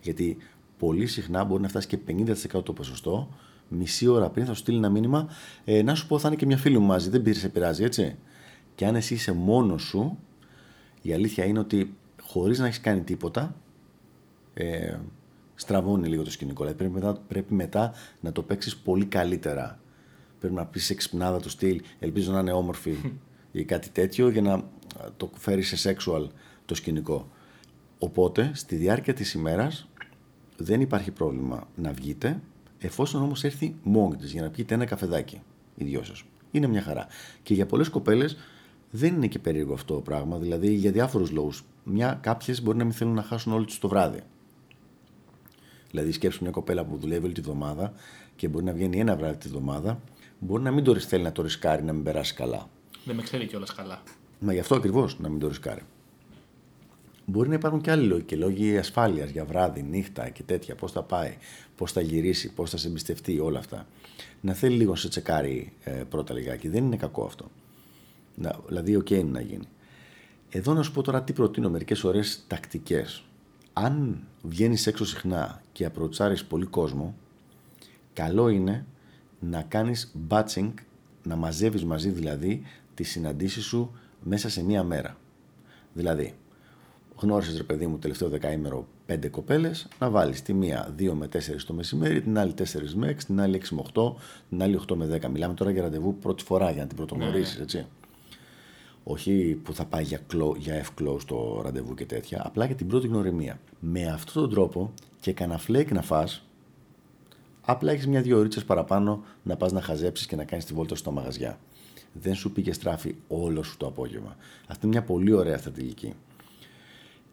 Γιατί 0.00 0.36
πολύ 0.78 1.06
συχνά 1.06 1.44
μπορεί 1.44 1.62
να 1.62 1.68
φτάσει 1.68 1.86
και 1.86 1.98
50% 2.06 2.64
το 2.64 2.72
ποσοστό 2.72 3.28
μισή 3.68 4.06
ώρα 4.06 4.30
πριν 4.30 4.46
θα 4.46 4.52
σου 4.52 4.58
στείλει 4.58 4.76
ένα 4.76 4.88
μήνυμα 4.88 5.28
ε, 5.64 5.82
να 5.82 5.94
σου 5.94 6.06
πω 6.06 6.18
θα 6.18 6.28
είναι 6.28 6.36
και 6.36 6.46
μια 6.46 6.56
φίλη 6.56 6.78
μου 6.78 6.86
μαζί, 6.86 7.10
δεν 7.10 7.22
πήρε 7.22 7.38
σε 7.38 7.48
πειράζει 7.48 7.84
έτσι. 7.84 8.16
Και 8.74 8.86
αν 8.86 8.94
εσύ 8.94 9.14
είσαι 9.14 9.32
μόνος 9.32 9.82
σου, 9.82 10.18
η 11.02 11.12
αλήθεια 11.12 11.44
είναι 11.44 11.58
ότι 11.58 11.96
χωρίς 12.22 12.58
να 12.58 12.66
έχεις 12.66 12.80
κάνει 12.80 13.00
τίποτα, 13.00 13.56
ε, 14.54 14.96
στραβώνει 15.54 16.08
λίγο 16.08 16.22
το 16.22 16.30
σκηνικό. 16.30 16.64
Δηλαδή 16.64 16.78
πρέπει 16.78 16.94
μετά, 16.94 17.20
πρέπει 17.28 17.54
μετά 17.54 17.92
να 18.20 18.32
το 18.32 18.42
παίξεις 18.42 18.76
πολύ 18.76 19.04
καλύτερα. 19.04 19.80
Πρέπει 20.40 20.54
να 20.54 20.66
πεις 20.66 20.90
εξυπνάδα 20.90 21.40
του 21.40 21.48
στυλ, 21.48 21.82
ελπίζω 21.98 22.32
να 22.32 22.40
είναι 22.40 22.52
όμορφη 22.52 22.96
ή 23.52 23.64
κάτι 23.64 23.88
τέτοιο 23.90 24.28
για 24.28 24.42
να 24.42 24.62
το 25.16 25.30
φέρεις 25.34 25.80
σε 25.80 25.90
sexual 25.90 26.26
το 26.64 26.74
σκηνικό. 26.74 27.28
Οπότε, 27.98 28.50
στη 28.54 28.76
διάρκεια 28.76 29.14
της 29.14 29.32
ημέρας 29.32 29.88
δεν 30.56 30.80
υπάρχει 30.80 31.10
πρόβλημα 31.10 31.68
να 31.76 31.92
βγείτε 31.92 32.40
εφόσον 32.78 33.22
όμως 33.22 33.44
έρθει 33.44 33.74
μόνη 33.82 34.16
της 34.16 34.32
για 34.32 34.42
να 34.42 34.50
πιείτε 34.50 34.74
ένα 34.74 34.84
καφεδάκι, 34.84 35.40
οι 35.74 35.84
δυο 35.84 36.02
σας. 36.02 36.22
Είναι 36.50 36.66
μια 36.66 36.82
χαρά. 36.82 37.06
Και 37.42 37.54
για 37.54 37.66
πολλές 37.66 37.88
κοπέλες 37.88 38.36
δεν 38.90 39.14
είναι 39.14 39.26
και 39.26 39.38
περίεργο 39.38 39.74
αυτό 39.74 39.94
το 39.94 40.00
πράγμα, 40.00 40.38
δηλαδή 40.38 40.74
για 40.74 40.90
διάφορους 40.90 41.30
λόγους. 41.30 41.64
Κάποιες 42.20 42.62
μπορεί 42.62 42.78
να 42.78 42.84
μην 42.84 42.92
θέλουν 42.92 43.14
να 43.14 43.22
χάσουν 43.22 43.52
όλη 43.52 43.64
τους 43.64 43.78
το 43.78 43.88
βράδυ. 43.88 44.20
Δηλαδή, 45.90 46.12
σκέψου 46.12 46.42
μια 46.42 46.50
κοπέλα 46.50 46.84
που 46.84 46.96
δουλεύει 46.96 47.24
όλη 47.24 47.34
τη 47.34 47.40
βδομάδα 47.40 47.92
και 48.36 48.48
μπορεί 48.48 48.64
να 48.64 48.72
βγαίνει 48.72 49.00
ένα 49.00 49.16
βράδυ 49.16 49.36
τη 49.36 49.48
βδομάδα, 49.48 50.00
μπορεί 50.38 50.62
να 50.62 50.70
μην 50.70 50.84
το 50.84 50.94
θέλει 50.94 51.22
να 51.22 51.32
το 51.32 51.42
ρισκάρει, 51.42 51.82
να 51.82 51.92
μην 51.92 52.02
περάσει 52.02 52.34
καλά. 52.34 52.68
Δεν 53.04 53.16
με 53.16 53.22
ξέρει 53.22 53.46
κιόλας 53.46 53.74
καλά. 53.74 54.02
Μα 54.38 54.52
γι' 54.52 54.58
αυτό 54.58 54.74
ακριβώς 54.74 55.18
να 55.20 55.28
μην 55.28 55.38
το 55.38 55.48
ρισκάρει. 55.48 55.82
Μπορεί 57.28 57.48
να 57.48 57.54
υπάρχουν 57.54 57.80
και 57.80 57.90
άλλοι 57.90 58.06
λόγοι 58.06 58.22
και 58.22 58.36
λόγοι 58.36 58.78
ασφάλειας 58.78 59.30
για 59.30 59.44
βράδυ, 59.44 59.82
νύχτα 59.82 60.28
και 60.28 60.42
τέτοια. 60.42 60.74
Πώς 60.74 60.92
θα 60.92 61.02
πάει, 61.02 61.36
πώς 61.76 61.92
θα 61.92 62.00
γυρίσει, 62.00 62.52
πώς 62.52 62.70
θα 62.70 62.76
σε 62.76 62.88
εμπιστευτεί, 62.88 63.38
όλα 63.38 63.58
αυτά. 63.58 63.86
Να 64.40 64.52
θέλει 64.52 64.76
λίγο 64.76 64.90
να 64.90 64.96
σε 64.96 65.08
τσεκάρει 65.08 65.72
ε, 65.84 65.90
πρώτα 65.90 66.34
λιγάκι. 66.34 66.68
Δεν 66.68 66.84
είναι 66.84 66.96
κακό 66.96 67.24
αυτό. 67.24 67.50
Να, 68.34 68.58
δηλαδή, 68.66 68.96
OK 68.96 69.10
είναι 69.10 69.30
να 69.30 69.40
γίνει. 69.40 69.68
Εδώ 70.50 70.74
να 70.74 70.82
σου 70.82 70.92
πω 70.92 71.02
τώρα 71.02 71.22
τι 71.22 71.32
προτείνω, 71.32 71.70
μερικές 71.70 72.04
ωραίες 72.04 72.44
τακτικές. 72.46 73.24
Αν 73.72 74.20
βγαίνεις 74.42 74.86
έξω 74.86 75.04
συχνά 75.06 75.62
και 75.72 75.84
απροτσάρεις 75.84 76.44
πολύ 76.44 76.66
κόσμο, 76.66 77.14
καλό 78.12 78.48
είναι 78.48 78.86
να 79.40 79.62
κάνεις 79.62 80.14
batching, 80.28 80.72
να 81.22 81.36
μαζεύεις 81.36 81.84
μαζί 81.84 82.10
δηλαδή 82.10 82.62
τις 82.94 83.10
συναντήσεις 83.10 83.64
σου 83.64 83.92
μέσα 84.22 84.48
σε 84.48 84.64
μία 84.64 84.82
μέρα. 84.82 85.16
Δηλαδή, 85.92 86.34
γνώρισες 87.20 87.56
ρε 87.56 87.62
παιδί 87.62 87.86
μου 87.86 87.98
τελευταίο 87.98 88.28
δεκαήμερο 88.28 88.86
πέντε 89.06 89.28
κοπέλες, 89.28 89.88
να 89.98 90.10
βάλεις 90.10 90.42
τη 90.42 90.52
μία 90.52 90.94
2 90.98 91.12
με 91.12 91.28
4 91.32 91.38
το 91.66 91.72
μεσημέρι, 91.72 92.22
την 92.22 92.38
άλλη 92.38 92.54
4 92.58 92.62
με 92.94 93.08
6, 93.08 93.24
την 93.26 93.40
άλλη 93.40 93.56
6 93.56 93.74
με 93.74 93.82
8, 93.94 94.14
την 94.48 94.62
άλλη 94.62 94.80
8 94.88 94.96
με 94.96 95.06
10. 95.22 95.28
Μιλάμε 95.28 95.54
τώρα 95.54 95.70
για 95.70 95.82
ραντεβού 95.82 96.18
πρώτη 96.18 96.44
φορά 96.44 96.70
για 96.70 96.82
να 96.82 96.88
την 96.88 96.96
πρωτογνωρίσεις, 96.96 97.56
ναι. 97.56 97.62
έτσι. 97.62 97.86
Όχι 99.04 99.60
που 99.62 99.74
θα 99.74 99.84
πάει 99.84 100.02
για, 100.02 100.20
clo- 100.32 100.56
για 100.56 100.84
F-close 100.84 101.20
το 101.26 101.60
ραντεβού 101.62 101.94
και 101.94 102.06
τέτοια, 102.06 102.42
απλά 102.46 102.64
για 102.64 102.74
την 102.74 102.86
πρώτη 102.86 103.06
γνωριμία. 103.06 103.58
Με 103.80 104.06
αυτόν 104.06 104.42
τον 104.42 104.50
τρόπο 104.50 104.92
και 105.20 105.32
κανένα 105.32 105.58
φλέκ 105.58 105.92
να 105.92 106.02
φας, 106.02 106.42
απλά 107.60 107.92
έχεις 107.92 108.06
μια-δυο 108.06 108.38
ώρε 108.38 108.48
παραπάνω 108.66 109.22
να 109.42 109.56
πας 109.56 109.72
να 109.72 109.80
χαζέψεις 109.80 110.26
και 110.26 110.36
να 110.36 110.44
κάνεις 110.44 110.64
τη 110.64 110.74
βόλτα 110.74 110.94
στο 110.94 111.10
μαγαζιά. 111.10 111.58
Δεν 112.12 112.34
σου 112.34 112.52
πήγε 112.52 112.72
στράφη 112.72 113.14
όλο 113.28 113.62
σου 113.62 113.76
το 113.76 113.86
απόγευμα. 113.86 114.36
Αυτή 114.66 114.86
είναι 114.86 114.96
μια 114.96 115.06
πολύ 115.06 115.32
ωραία 115.32 115.58
στρατηγική. 115.58 116.14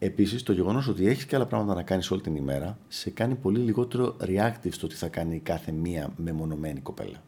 Επίσης, 0.05 0.43
το 0.43 0.53
γεγονός 0.53 0.87
ότι 0.87 1.07
έχεις 1.07 1.25
και 1.25 1.35
άλλα 1.35 1.45
πράγματα 1.45 1.73
να 1.73 1.83
κάνεις 1.83 2.11
όλη 2.11 2.21
την 2.21 2.35
ημέρα 2.35 2.77
σε 2.87 3.09
κάνει 3.09 3.35
πολύ 3.35 3.59
λιγότερο 3.59 4.17
reactive 4.21 4.69
στο 4.69 4.87
τι 4.87 4.95
θα 4.95 5.07
κάνει 5.07 5.39
κάθε 5.39 5.71
μία 5.71 6.13
μεμονωμένη 6.17 6.79
κοπέλα. 6.79 7.23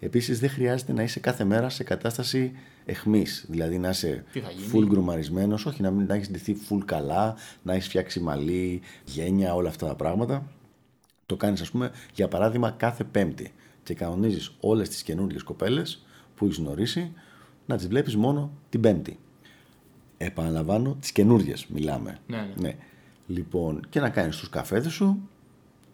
Επίσης, 0.00 0.40
δεν 0.40 0.50
χρειάζεται 0.50 0.92
να 0.92 1.02
είσαι 1.02 1.20
κάθε 1.20 1.44
μέρα 1.44 1.68
σε 1.68 1.84
κατάσταση 1.84 2.52
εχμής. 2.84 3.46
Δηλαδή 3.48 3.78
να 3.78 3.88
είσαι 3.88 4.24
Τι 4.32 4.40
θα 4.40 4.50
γίνει; 4.50 4.70
full 4.72 4.86
γκρουμαρισμένος, 4.88 5.66
όχι 5.66 5.82
να, 5.82 5.90
μην, 5.90 6.06
να 6.06 6.14
έχεις 6.14 6.30
ντυθεί 6.30 6.56
full 6.68 6.82
καλά, 6.84 7.36
να 7.62 7.72
έχεις 7.72 7.86
φτιάξει 7.86 8.20
μαλλί, 8.20 8.80
γένια, 9.04 9.54
όλα 9.54 9.68
αυτά 9.68 9.86
τα 9.86 9.94
πράγματα. 9.94 10.50
Το 11.26 11.36
κάνεις, 11.36 11.60
ας 11.60 11.70
πούμε, 11.70 11.90
για 12.14 12.28
παράδειγμα, 12.28 12.70
κάθε 12.70 13.04
Πέμπτη 13.04 13.52
και 13.82 13.94
κανονίζεις 13.94 14.56
όλες 14.60 14.88
τις 14.88 15.02
καινούργιε 15.02 15.38
κοπέλες 15.44 16.04
που 16.34 16.44
έχεις 16.44 16.56
γνωρίσει 16.56 17.12
να 17.66 17.76
τις 17.76 17.88
βλέπεις 17.88 18.16
μόνο 18.16 18.52
την 18.68 18.80
Πέμπτη. 18.80 19.18
Επαναλαμβάνω, 20.18 20.96
τις 21.00 21.12
καινούργιε 21.12 21.54
μιλάμε. 21.68 22.18
Ναι, 22.26 22.48
ναι. 22.56 22.76
Λοιπόν, 23.26 23.80
και 23.88 24.00
να 24.00 24.10
κάνεις 24.10 24.36
τους 24.36 24.48
καφέδες 24.48 24.92
σου 24.92 25.28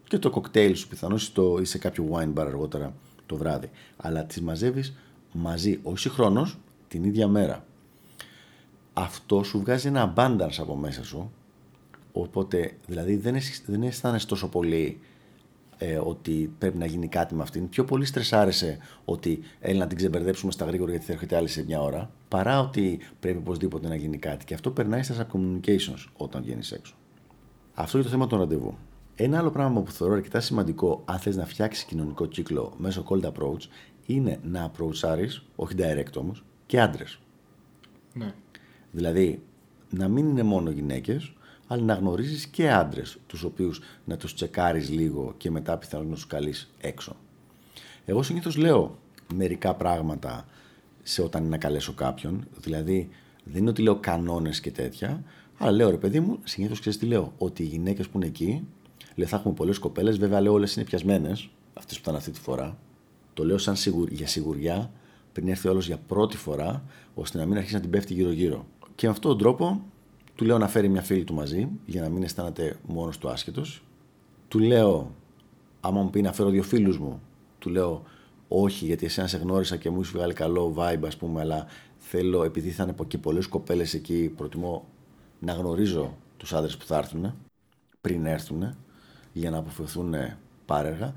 και 0.08 0.18
το 0.18 0.30
κοκτέιλ 0.30 0.76
σου 0.76 0.88
πιθανώς 0.88 1.32
ή 1.60 1.64
σε 1.64 1.78
κάποιο 1.78 2.08
wine 2.12 2.32
bar 2.34 2.46
αργότερα 2.46 2.94
το 3.26 3.36
βράδυ. 3.36 3.70
Αλλά 3.96 4.24
τις 4.24 4.40
μαζεύεις 4.40 4.94
μαζί, 5.32 5.78
όχι 5.82 5.98
συγχρόνω, 5.98 6.50
την 6.88 7.04
ίδια 7.04 7.28
μέρα. 7.28 7.64
Αυτό 8.92 9.42
σου 9.42 9.58
βγάζει 9.60 9.86
ένα 9.88 10.12
abundance 10.16 10.56
από 10.58 10.76
μέσα 10.76 11.04
σου. 11.04 11.32
Οπότε, 12.12 12.76
δηλαδή, 12.86 13.16
δεν, 13.16 13.34
αισθ- 13.34 13.70
δεν 13.70 13.82
αισθάνεσαι 13.82 14.26
τόσο 14.26 14.48
πολύ 14.48 15.00
ε, 15.82 15.98
ότι 15.98 16.52
πρέπει 16.58 16.78
να 16.78 16.86
γίνει 16.86 17.08
κάτι 17.08 17.34
με 17.34 17.42
αυτήν. 17.42 17.68
Πιο 17.68 17.84
πολύ 17.84 18.04
στρεσάρεσαι 18.04 18.78
ότι 19.04 19.40
έλα 19.60 19.78
να 19.78 19.86
την 19.86 19.96
ξεμπερδέψουμε 19.96 20.52
στα 20.52 20.64
γρήγορα 20.64 20.90
γιατί 20.90 21.06
θα 21.06 21.12
έρχεται 21.12 21.36
άλλη 21.36 21.48
σε 21.48 21.64
μια 21.64 21.80
ώρα, 21.82 22.10
παρά 22.28 22.60
ότι 22.60 23.00
πρέπει 23.20 23.38
οπωσδήποτε 23.38 23.88
να 23.88 23.94
γίνει 23.94 24.18
κάτι. 24.18 24.44
Και 24.44 24.54
αυτό 24.54 24.70
περνάει 24.70 25.02
στα 25.02 25.26
communications 25.32 26.04
όταν 26.16 26.42
βγαίνεις 26.42 26.72
έξω. 26.72 26.94
Αυτό 27.74 27.96
για 27.96 28.06
το 28.06 28.12
θέμα 28.12 28.26
των 28.26 28.38
ραντεβού. 28.38 28.76
Ένα 29.14 29.38
άλλο 29.38 29.50
πράγμα 29.50 29.80
που 29.80 29.90
θεωρώ 29.90 30.14
αρκετά 30.14 30.40
σημαντικό 30.40 31.02
αν 31.04 31.18
θες 31.18 31.36
να 31.36 31.46
φτιάξεις 31.46 31.84
κοινωνικό 31.84 32.26
κύκλο 32.26 32.72
μέσω 32.76 33.04
cold 33.08 33.24
approach 33.24 33.62
είναι 34.06 34.38
να 34.42 34.70
approachάρεις, 34.70 35.42
όχι 35.56 35.74
direct 35.78 36.16
όμως, 36.16 36.44
και 36.66 36.80
άντρες. 36.80 37.20
ναι. 38.14 38.32
Δηλαδή, 38.90 39.42
να 39.90 40.08
μην 40.08 40.28
είναι 40.28 40.42
μόνο 40.42 40.70
γυναίκες, 40.70 41.32
αλλά 41.72 41.82
να 41.82 41.94
γνωρίζεις 41.94 42.46
και 42.46 42.70
άντρες, 42.70 43.18
τους 43.26 43.42
οποίους 43.42 43.80
να 44.04 44.16
τους 44.16 44.34
τσεκάρεις 44.34 44.90
λίγο 44.90 45.34
και 45.36 45.50
μετά 45.50 45.76
πιθανόν 45.76 46.08
να 46.08 46.14
τους 46.14 46.26
καλείς 46.26 46.70
έξω. 46.80 47.16
Εγώ 48.04 48.22
συνήθως 48.22 48.56
λέω 48.56 48.98
μερικά 49.34 49.74
πράγματα 49.74 50.46
σε 51.02 51.22
όταν 51.22 51.40
είναι 51.40 51.50
να 51.50 51.58
καλέσω 51.58 51.92
κάποιον, 51.92 52.46
δηλαδή 52.56 53.08
δεν 53.44 53.60
είναι 53.60 53.70
ότι 53.70 53.82
λέω 53.82 53.96
κανόνες 53.96 54.60
και 54.60 54.70
τέτοια, 54.70 55.22
αλλά 55.58 55.70
λέω 55.70 55.90
ρε 55.90 55.96
παιδί 55.96 56.20
μου, 56.20 56.38
συνήθως 56.44 56.80
ξέρεις 56.80 56.98
τι 56.98 57.06
λέω, 57.06 57.32
ότι 57.38 57.62
οι 57.62 57.66
γυναίκες 57.66 58.08
που 58.08 58.16
είναι 58.16 58.26
εκεί, 58.26 58.66
λέω 59.14 59.26
θα 59.26 59.36
έχουμε 59.36 59.54
πολλές 59.54 59.78
κοπέλες, 59.78 60.18
βέβαια 60.18 60.40
λέω 60.40 60.52
όλες 60.52 60.76
είναι 60.76 60.84
πιασμένες, 60.84 61.48
αυτές 61.74 61.96
που 61.96 62.02
ήταν 62.02 62.16
αυτή 62.16 62.30
τη 62.30 62.40
φορά, 62.40 62.78
το 63.34 63.44
λέω 63.44 63.58
σαν 63.58 63.76
σιγουρ, 63.76 64.08
για 64.10 64.26
σιγουριά, 64.26 64.90
πριν 65.32 65.48
έρθει 65.48 65.68
όλος 65.68 65.86
για 65.86 65.98
πρώτη 66.06 66.36
φορά, 66.36 66.84
ώστε 67.14 67.38
να 67.38 67.46
μην 67.46 67.56
αρχίσει 67.56 67.74
να 67.74 67.80
την 67.80 67.90
πέφτει 67.90 68.14
γύρω-γύρω. 68.14 68.66
Και 68.94 69.06
με 69.06 69.12
αυτόν 69.12 69.30
τον 69.30 69.40
τρόπο 69.40 69.82
του 70.40 70.46
λέω 70.46 70.58
να 70.58 70.68
φέρει 70.68 70.88
μια 70.88 71.02
φίλη 71.02 71.24
του 71.24 71.34
μαζί, 71.34 71.68
για 71.86 72.02
να 72.02 72.08
μην 72.08 72.22
αισθάνεται 72.22 72.76
μόνος 72.86 73.18
του 73.18 73.28
άσχετος. 73.28 73.82
Του 74.48 74.58
λέω, 74.58 75.14
άμα 75.80 76.02
μου 76.02 76.10
πει 76.10 76.22
να 76.22 76.32
φέρω 76.32 76.48
δύο 76.50 76.62
φίλους 76.62 76.98
μου, 76.98 77.20
του 77.58 77.70
λέω 77.70 78.02
όχι 78.48 78.84
γιατί 78.84 79.06
εσένα 79.06 79.26
σε 79.26 79.36
γνώρισα 79.36 79.76
και 79.76 79.90
μου 79.90 80.00
είσαι 80.00 80.12
βγάλει 80.14 80.32
καλό 80.32 80.74
vibe 80.76 81.06
ας 81.06 81.16
πούμε, 81.16 81.40
αλλά 81.40 81.66
θέλω 81.98 82.44
επειδή 82.44 82.70
θα 82.70 82.82
είναι 82.82 82.94
και 83.06 83.18
πολλές 83.18 83.46
κοπέλες 83.46 83.94
εκεί, 83.94 84.32
προτιμώ 84.36 84.84
να 85.38 85.52
γνωρίζω 85.52 86.16
τους 86.36 86.52
άντρες 86.52 86.76
που 86.76 86.84
θα 86.84 86.96
έρθουν 86.96 87.34
πριν 88.00 88.26
έρθουν 88.26 88.76
για 89.32 89.50
να 89.50 89.58
αποφευθούν 89.58 90.14
πάρεργα. 90.66 91.14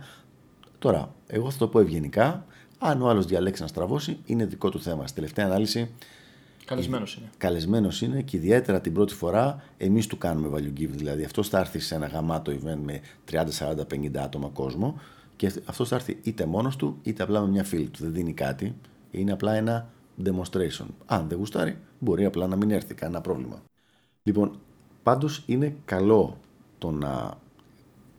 Τώρα, 0.80 1.14
εγώ 1.28 1.50
θα 1.50 1.58
το 1.58 1.68
πω 1.68 1.80
ευγενικά. 1.80 2.46
Αν 2.78 3.02
ο 3.02 3.10
άλλος 3.10 3.26
διαλέξει 3.26 3.62
να 3.62 3.68
στραβώσει, 3.68 4.18
είναι 4.26 4.46
δικό 4.46 4.70
του 4.70 4.82
θέμα. 4.82 5.08
Στη 5.08 5.16
τελευταία 5.16 5.46
ανάλυση, 5.46 5.92
Καλεσμένος 6.66 7.16
είναι. 7.16 7.30
καλεσμένος 7.38 8.02
είναι 8.02 8.22
και 8.22 8.38
ιδιαίτερα 8.38 8.82
την 8.82 8.94
πρώτη 8.94 9.14
φορά 9.14 9.64
εμείς 9.78 10.08
του 10.08 10.18
κάνουμε 10.18 10.50
value 10.54 10.80
give. 10.80 10.90
Δηλαδή, 10.90 11.24
αυτό 11.24 11.44
θα 11.44 11.60
έρθει 11.60 11.80
σε 11.80 11.96
ένα 11.96 12.08
γαμάτο 12.08 12.52
event 12.52 12.80
με 12.84 13.02
30, 13.32 13.46
40, 13.52 13.86
50 13.86 14.18
άτομα 14.18 14.50
κόσμο 14.54 15.00
και 15.36 15.52
αυτό 15.66 15.86
θα 15.86 15.96
έρθει 15.96 16.20
είτε 16.24 16.46
μόνος 16.46 16.76
του 16.76 17.00
είτε 17.04 17.24
απλά 17.24 17.42
με 17.42 17.48
μια 17.48 17.64
φίλη 17.64 17.88
του. 17.88 18.04
Δεν 18.04 18.14
δίνει 18.14 18.34
κάτι. 18.34 18.76
Είναι 19.12 19.32
απλά 19.32 19.54
ένα 19.54 19.90
demonstration. 20.24 20.86
Αν 21.06 21.28
δεν 21.28 21.38
γουστάρει, 21.38 21.78
μπορεί 22.00 22.26
απλά 22.26 22.48
να 22.48 22.56
μην 22.56 22.72
έρθει. 22.72 22.94
Κανένα 22.94 23.22
πρόβλημα. 23.22 23.62
Λοιπόν, 24.24 24.60
πάντως 25.04 25.44
είναι 25.46 25.76
καλό 25.86 26.38
το 26.78 26.92
να 26.92 27.38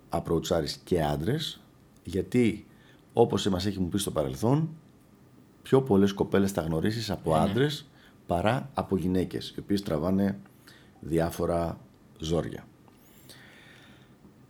απροουτσάρεις 0.09 0.81
και 0.85 1.03
άντρες, 1.03 1.61
γιατί 2.05 2.67
όπως 3.13 3.49
μας 3.49 3.67
έχει 3.67 3.81
μου 3.81 3.89
πει 3.89 3.99
στο 3.99 4.11
παρελθόν, 4.11 4.69
πιο 5.63 5.83
πολλές 5.83 6.13
κοπέλες 6.13 6.53
θα 6.53 6.63
γνωρίσεις 6.63 7.11
από 7.11 7.35
άντρες 7.35 7.87
παρά 8.27 8.71
από 8.75 8.97
γυναίκες, 8.97 9.55
οι 9.57 9.61
οποίες 9.61 9.83
τραβάνε 9.83 10.39
διάφορα 11.01 11.79
ζόρια. 12.19 12.67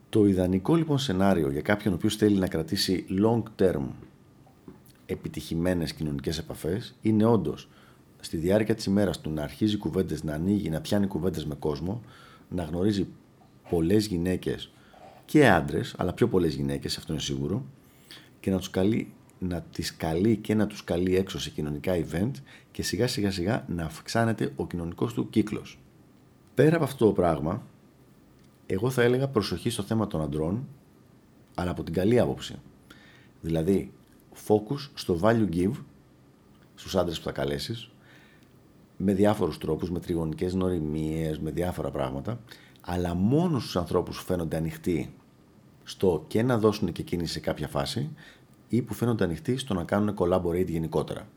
Το 0.09 0.27
ιδανικό 0.27 0.77
λοιπόν 0.77 0.99
σενάριο 0.99 1.51
για 1.51 1.61
κάποιον 1.61 1.93
ο 1.93 1.97
οποίος 1.97 2.17
θέλει 2.17 2.39
να 2.39 2.49
κρατήσει 2.49 3.07
long 3.21 3.43
term 3.59 3.83
επιτυχημένες 5.07 5.93
κοινωνικές 5.93 6.39
επαφές 6.39 6.95
είναι 7.03 7.25
όντως 7.25 7.69
στη 8.21 8.37
διάρκεια 8.37 8.75
της 8.75 8.85
ημέρας 8.85 9.21
του 9.21 9.31
να 9.31 9.43
αρχίζει 9.43 9.77
κουβέντες, 9.77 10.23
να 10.23 10.35
ανοίγει, 10.35 10.71
να 10.71 10.81
πιάνει 10.81 11.07
κουβέντες 11.07 11.47
με 11.47 11.55
κόσμο, 11.55 12.03
να 12.49 12.63
γνωρίζει 12.63 13.07
πολλές 13.71 14.07
γυναίκες 14.07 14.71
και 15.25 15.49
άντρες, 15.49 15.95
αλλά 15.99 16.13
πιο 16.13 16.29
πολλές 16.29 16.55
γυναίκες, 16.55 16.97
αυτό 16.97 17.13
είναι 17.13 17.23
σίγουρο, 17.23 17.65
και 18.41 18.51
να, 18.51 18.59
τους 18.59 18.71
καλεί, 18.71 19.13
να 19.39 19.61
τις 19.61 19.97
καλεί 19.97 20.37
και 20.37 20.55
να 20.55 20.67
τους 20.67 20.85
καλεί 20.85 21.17
έξω 21.17 21.39
σε 21.39 21.51
κοινωνικά 21.51 21.93
event 21.97 22.31
και 22.71 22.83
σιγά 22.83 23.07
σιγά 23.07 23.31
σιγά 23.31 23.65
να 23.69 23.85
αυξάνεται 23.85 24.53
ο 24.57 24.67
κοινωνικός 24.67 25.13
του 25.13 25.31
κύκλος. 25.31 25.79
Πέρα 26.55 26.77
από 26.77 26.85
αυτό 26.85 27.07
το 27.07 27.13
πράγμα, 27.13 27.63
εγώ 28.67 28.91
θα 28.91 29.03
έλεγα 29.03 29.29
προσοχή 29.29 29.71
στο 29.71 29.83
θέμα 29.83 30.07
των 30.07 30.21
αντρών, 30.21 30.67
αλλά 31.55 31.71
από 31.71 31.83
την 31.83 31.95
καλή 31.95 32.19
άποψη. 32.19 32.55
Δηλαδή, 33.41 33.93
focus 34.47 34.91
στο 34.95 35.19
value 35.23 35.49
give 35.55 35.75
στους 36.75 36.97
άντρες 36.97 37.19
που 37.19 37.25
θα 37.25 37.33
καλέσεις, 37.33 37.91
με 38.97 39.15
διάφορους 39.15 39.59
τρόπους, 39.59 39.91
με 39.91 40.01
τριγωνικές 40.01 40.55
νοημίες, 40.55 41.39
με 41.39 41.51
διάφορα 41.51 41.91
πράγματα, 41.91 42.41
αλλά 42.81 43.15
μόνο 43.15 43.59
στους 43.59 43.77
ανθρώπους 43.77 44.19
που 44.19 44.25
φαίνονται 44.25 44.57
ανοιχτοί 44.57 45.15
στο 45.85 46.25
και 46.29 46.43
να 46.43 46.59
δώσουν 46.59 46.93
και 46.93 47.01
εκείνοι 47.01 47.27
σε 47.27 47.41
κάποια 47.41 47.69
φάση 47.69 48.11
ή 48.75 48.83
που 48.83 48.95
φαίνονται 48.95 49.25
ανοιχτοί 49.25 49.57
στο 49.57 49.75
να 49.75 49.85
κάνουν 49.85 50.15
collaborate 50.19 50.67
γενικότερα. 50.69 51.29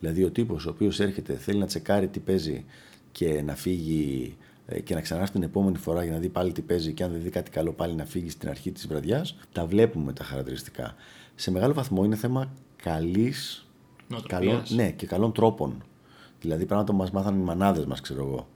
Δηλαδή 0.00 0.24
ο 0.24 0.30
τύπος 0.30 0.66
ο 0.66 0.70
οποίος 0.70 1.00
έρχεται 1.00 1.34
θέλει 1.34 1.58
να 1.58 1.66
τσεκάρει 1.66 2.08
τι 2.08 2.18
παίζει 2.20 2.64
και 3.12 3.42
να 3.42 3.54
φύγει 3.54 4.36
ε, 4.66 4.80
και 4.80 4.94
να 4.94 5.00
ξανάρθει 5.00 5.32
την 5.32 5.42
επόμενη 5.42 5.78
φορά 5.78 6.02
για 6.02 6.12
να 6.12 6.18
δει 6.18 6.28
πάλι 6.28 6.52
τι 6.52 6.62
παίζει 6.62 6.92
και 6.92 7.04
αν 7.04 7.12
δεν 7.12 7.22
δει 7.22 7.30
κάτι 7.30 7.50
καλό 7.50 7.72
πάλι 7.72 7.94
να 7.94 8.04
φύγει 8.04 8.30
στην 8.30 8.48
αρχή 8.48 8.72
της 8.72 8.86
βραδιάς, 8.86 9.36
τα 9.52 9.66
βλέπουμε 9.66 10.12
τα 10.12 10.24
χαρακτηριστικά. 10.24 10.94
Σε 11.34 11.50
μεγάλο 11.50 11.74
βαθμό 11.74 12.04
είναι 12.04 12.16
θέμα 12.16 12.52
καλής, 12.82 13.66
Νοοτροπίας. 14.08 14.40
καλών, 14.40 14.62
ναι, 14.68 14.90
και 14.90 15.06
καλών 15.06 15.32
τρόπων. 15.32 15.82
Δηλαδή 16.40 16.66
πράγματα 16.66 16.92
που 16.92 16.98
μας 16.98 17.10
μάθανε 17.10 17.38
οι 17.38 17.44
μανάδες 17.44 17.84
μας, 17.84 18.00
ξέρω 18.00 18.26
εγώ. 18.26 18.48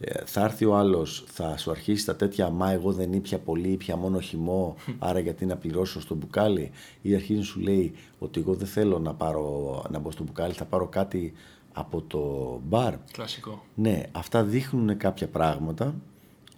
Ε, 0.00 0.24
θα 0.24 0.44
έρθει 0.44 0.64
ο 0.64 0.76
άλλος, 0.76 1.24
θα 1.26 1.56
σου 1.56 1.70
αρχίσει 1.70 2.06
τα 2.06 2.16
τέτοια 2.16 2.50
Μα 2.50 2.70
εγώ 2.70 2.92
δεν 2.92 3.12
ήπια 3.12 3.38
πολύ, 3.38 3.68
ήπια 3.68 3.96
μόνο 3.96 4.20
χυμό, 4.20 4.76
άρα 4.98 5.18
γιατί 5.18 5.46
να 5.46 5.56
πληρώσω 5.56 6.00
στο 6.00 6.14
μπουκάλι. 6.14 6.70
Ή 7.02 7.14
αρχίζει 7.14 7.38
να 7.38 7.44
σου 7.44 7.60
λέει 7.60 7.94
ότι 8.18 8.40
εγώ 8.40 8.54
δεν 8.54 8.66
θέλω 8.66 8.98
να, 8.98 9.14
πάρω, 9.14 9.84
να 9.90 9.98
μπω 9.98 10.10
στο 10.10 10.22
μπουκάλι, 10.24 10.52
θα 10.52 10.64
πάρω 10.64 10.86
κάτι 10.86 11.32
από 11.72 12.02
το 12.02 12.20
μπαρ. 12.64 12.94
Κλασικό. 13.12 13.64
Ναι, 13.74 14.02
αυτά 14.12 14.42
δείχνουν 14.42 14.96
κάποια 14.96 15.28
πράγματα 15.28 15.94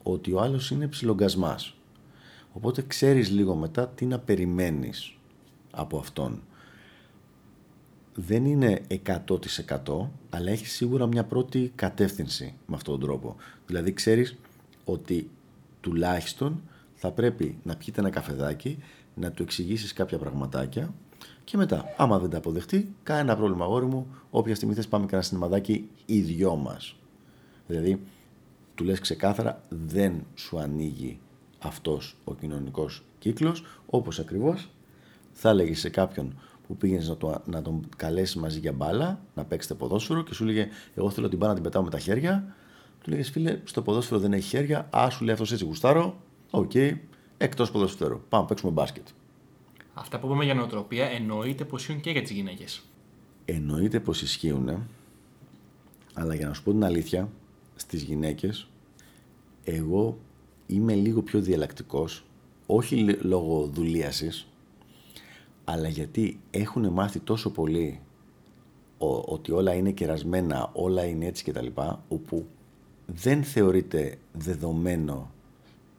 ότι 0.03 0.33
ο 0.33 0.41
άλλος 0.41 0.71
είναι 0.71 0.89
ψιλογκασμάς. 0.89 1.75
Οπότε 2.53 2.83
ξέρεις 2.87 3.31
λίγο 3.31 3.55
μετά 3.55 3.89
τι 3.89 4.07
να 4.07 4.19
περιμένεις 4.19 5.15
από 5.71 5.99
αυτόν. 5.99 6.43
Δεν 8.21 8.45
είναι 8.45 8.81
100% 9.07 10.09
αλλά 10.31 10.51
έχει 10.51 10.67
σίγουρα 10.67 11.07
μια 11.07 11.25
πρώτη 11.25 11.73
κατεύθυνση 11.75 12.55
με 12.67 12.77
αυτόν 12.77 12.99
τον 12.99 13.09
τρόπο. 13.09 13.37
Δηλαδή 13.67 13.93
ξέρεις 13.93 14.37
ότι 14.85 15.31
τουλάχιστον 15.81 16.61
θα 16.95 17.11
πρέπει 17.11 17.59
να 17.63 17.77
πιείτε 17.77 18.01
ένα 18.01 18.11
καφεδάκι, 18.11 18.79
να 19.15 19.31
του 19.31 19.43
εξηγήσεις 19.43 19.93
κάποια 19.93 20.19
πραγματάκια 20.19 20.95
Και 21.45 21.57
μετά, 21.57 21.85
άμα 21.97 22.19
δεν 22.19 22.31
τα 22.31 22.37
αποδεχτεί, 22.37 22.95
κανένα 23.03 23.37
πρόβλημα, 23.37 23.65
αγόρι 23.65 23.87
μου. 23.87 24.07
Όποια 24.31 24.55
στιγμή 24.55 24.75
θες, 24.75 24.89
πάμε 24.89 25.07
κανένα 25.07 25.23
σινεμαδάκι 25.23 25.89
οι 26.07 26.21
δυο 26.21 26.57
μας. 26.57 26.97
Δηλαδή, 27.67 28.01
του 28.75 28.85
λες 28.85 29.01
ξεκάθαρα, 29.01 29.61
δεν 29.69 30.27
σου 30.35 30.59
ανοίγει 30.59 31.19
αυτός 31.59 32.17
ο 32.25 32.35
κοινωνικός 32.35 33.03
κύκλος, 33.19 33.65
όπως 33.87 34.19
ακριβώς 34.19 34.71
θα 35.33 35.49
έλεγε 35.49 35.75
σε 35.75 35.89
κάποιον 35.89 36.35
που 36.69 36.77
πήγαινε 36.77 37.05
να, 37.05 37.17
το, 37.17 37.43
να 37.45 37.63
τον 37.63 37.89
καλέσεις 37.97 38.37
μαζί 38.37 38.59
για 38.59 38.73
μπάλα, 38.73 39.21
να 39.35 39.45
παίξετε 39.45 39.75
ποδόσφαιρο 39.75 40.23
και 40.23 40.35
σου 40.35 40.45
λέγε: 40.45 40.69
Εγώ 40.95 41.11
θέλω 41.11 41.29
την 41.29 41.39
μπάλα 41.39 41.53
να 41.53 41.61
την 41.61 41.65
πετάω 41.65 41.83
με 41.83 41.91
τα 41.91 41.99
χέρια. 41.99 42.55
Του 43.03 43.11
λέγες: 43.11 43.31
Φίλε, 43.31 43.61
στο 43.65 43.83
ποδόσφαιρο 43.83 44.21
δεν 44.21 44.33
έχει 44.33 44.49
χέρια. 44.49 44.89
Α, 44.97 45.11
σου 45.11 45.25
λέει 45.25 45.33
αυτός 45.33 45.53
έτσι 45.53 45.65
γουστάρω. 45.65 46.21
OK, 46.51 46.71
okay. 46.75 46.97
εκτός 47.39 47.71
ποδοσφαίρου. 47.71 48.21
Πάμε 48.29 48.43
να 48.43 48.49
παίξουμε 48.49 48.73
μπάσκετ. 48.73 49.07
Αυτά 49.95 50.19
που 50.19 50.27
είπαμε 50.27 50.45
για 50.45 50.55
νοοτροπία 50.55 51.07
εννοείται 51.07 51.65
πως 51.65 51.81
ισχύουν 51.81 52.01
και 52.01 52.11
για 52.11 52.23
τις 52.23 52.31
γυναίκες. 52.31 52.83
Εννοείται 53.45 54.01
πως 54.01 54.23
ισχύουν, 54.23 54.87
αλλά 56.15 56.35
για 56.35 56.47
να 56.47 56.55
σου 56.55 56.63
πω 56.63 56.71
την 56.71 56.85
αλήθεια, 56.85 57.29
στις 57.77 58.03
γυναίκες, 58.03 58.69
εγώ 59.65 60.19
είμαι 60.67 60.95
λίγο 60.95 61.23
πιο 61.23 61.41
διαλλακτικός, 61.41 62.25
όχι 62.67 63.05
λόγω 63.05 63.67
δουλείασης, 63.67 64.47
αλλά 65.71 65.89
γιατί 65.89 66.41
έχουν 66.51 66.89
μάθει 66.89 67.19
τόσο 67.19 67.51
πολύ 67.51 68.01
ότι 69.25 69.53
όλα 69.53 69.75
είναι 69.75 69.91
κερασμένα, 69.91 70.71
όλα 70.73 71.05
είναι 71.05 71.27
έτσι 71.27 71.45
και 71.45 71.53
τα 71.53 71.63
λοιπά, 71.63 72.03
όπου 72.09 72.47
δεν 73.07 73.45
θεωρείται 73.45 74.19
δεδομένο 74.33 75.31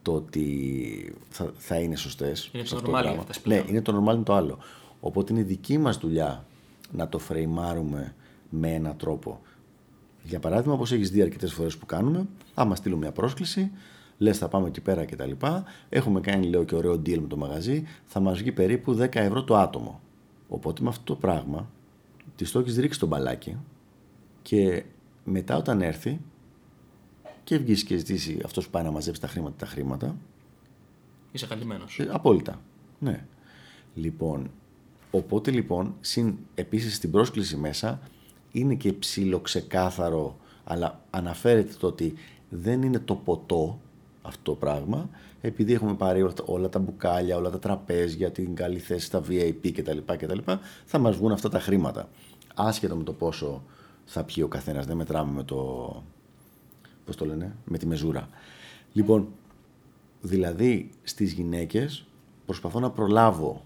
το 0.02 0.14
ότι 0.14 1.16
θα, 1.30 1.52
θα 1.58 1.76
είναι 1.76 1.96
σωστές. 1.96 2.50
Είναι 2.54 2.64
το 2.64 2.82
normal 2.86 3.16
αυτές 3.20 3.42
Ναι, 3.46 3.64
είναι 3.68 3.82
το 3.82 4.04
normal 4.04 4.24
το 4.24 4.34
άλλο. 4.34 4.58
Οπότε 5.00 5.34
είναι 5.34 5.44
δική 5.44 5.78
μας 5.78 5.98
δουλειά 5.98 6.46
να 6.92 7.08
το 7.10 7.20
φρεϊμάρουμε 7.20 8.16
με 8.50 8.74
έναν 8.74 8.98
τρόπο. 8.98 9.42
Για 10.24 10.40
παράδειγμα, 10.40 10.74
όπως 10.74 10.92
έχεις 10.92 11.10
δει 11.12 11.22
αρκετές 11.22 11.54
φορές 11.54 11.78
που 11.78 11.86
κάνουμε, 11.86 12.28
άμα 12.54 12.76
στείλουμε 12.76 13.02
μια 13.02 13.12
πρόσκληση, 13.12 13.72
λες 14.20 14.38
θα 14.38 14.48
πάμε 14.48 14.68
εκεί 14.68 14.82
πέρα 14.82 15.06
κτλ. 15.06 15.32
Έχουμε 15.90 16.20
κάνει 16.20 16.48
λέω 16.48 16.64
και 16.64 16.76
ωραίο 16.76 16.94
deal 16.94 17.18
με 17.20 17.28
το 17.28 17.38
μαγαζί, 17.38 17.84
θα 18.06 18.20
μας 18.20 18.40
βγει 18.40 18.52
περίπου 18.52 18.98
10 19.00 19.16
ευρώ 19.16 19.44
το 19.44 19.58
άτομο. 19.58 20.02
Οπότε 20.48 20.82
με 20.84 20.90
αυτό 20.90 21.04
το 21.04 21.16
πράγμα 21.16 21.70
τη 22.36 22.52
το 22.52 22.60
έχεις 22.60 22.78
ρίξει 22.78 23.00
το 23.00 23.08
μπαλάκι 23.08 23.58
και 24.42 24.84
μετά 25.24 25.58
όταν 25.58 25.82
έρθει 25.82 26.20
και 27.44 27.58
βγεις 27.58 27.84
και 27.84 27.98
ζητήσει 27.98 28.40
αυτός 28.46 28.66
που 28.66 28.72
πάει 28.72 28.84
να 28.84 28.92
μαζέψει 28.92 29.22
τα 29.22 29.28
χρήματα 29.28 29.56
τα 29.58 29.66
χρήματα. 29.66 30.16
Είσαι 31.32 31.48
καλυμμένος. 31.48 32.00
Ε, 32.00 32.10
απόλυτα. 32.12 32.62
Ναι. 33.00 33.26
Λοιπόν, 33.96 34.52
οπότε 35.12 35.52
λοιπόν, 35.52 35.96
συν, 36.00 36.38
επίσης 36.56 36.96
στην 36.96 37.12
πρόσκληση 37.12 37.58
μέσα 37.58 38.00
είναι 38.52 38.76
και 38.76 38.94
ξεκάθαρο, 39.42 40.38
αλλά 40.64 41.02
αναφέρεται 41.10 41.74
το 41.80 41.88
ότι 41.88 42.14
δεν 42.50 42.82
είναι 42.82 43.00
το 43.00 43.16
ποτό 43.16 43.80
αυτό 44.30 44.52
το 44.52 44.56
πράγμα, 44.58 45.10
επειδή 45.42 45.74
έχουμε 45.74 45.94
πάρει 45.94 46.28
όλα 46.46 46.70
τα 46.70 46.80
μπουκάλια, 46.80 47.38
όλα 47.38 47.50
τα 47.50 47.60
τραπέζια, 47.60 48.32
την 48.32 48.56
καλή 48.56 48.80
θέση 48.80 49.06
στα 49.06 49.22
VIP 49.30 49.72
κτλ. 49.74 49.98
κτλ 50.06 50.52
θα 50.86 50.98
μας 50.98 51.16
βγουν 51.16 51.32
αυτά 51.32 51.50
τα 51.50 51.60
χρήματα. 51.60 52.10
Άσχετο 52.56 52.96
με 52.96 53.04
το 53.04 53.14
πόσο 53.14 53.64
θα 54.06 54.24
πιει 54.24 54.44
ο 54.46 54.48
καθένας, 54.48 54.86
δεν 54.86 54.98
μετράμε 54.98 55.32
με 55.32 55.44
το, 55.44 56.04
πώς 57.06 57.16
το 57.16 57.26
λένε, 57.26 57.56
με 57.66 57.78
τη 57.78 57.86
μεζούρα. 57.86 58.30
Λοιπόν, 58.94 59.28
δηλαδή 60.22 60.90
στις 61.04 61.32
γυναίκες 61.32 62.06
προσπαθώ 62.46 62.80
να 62.80 62.90
προλάβω 62.90 63.66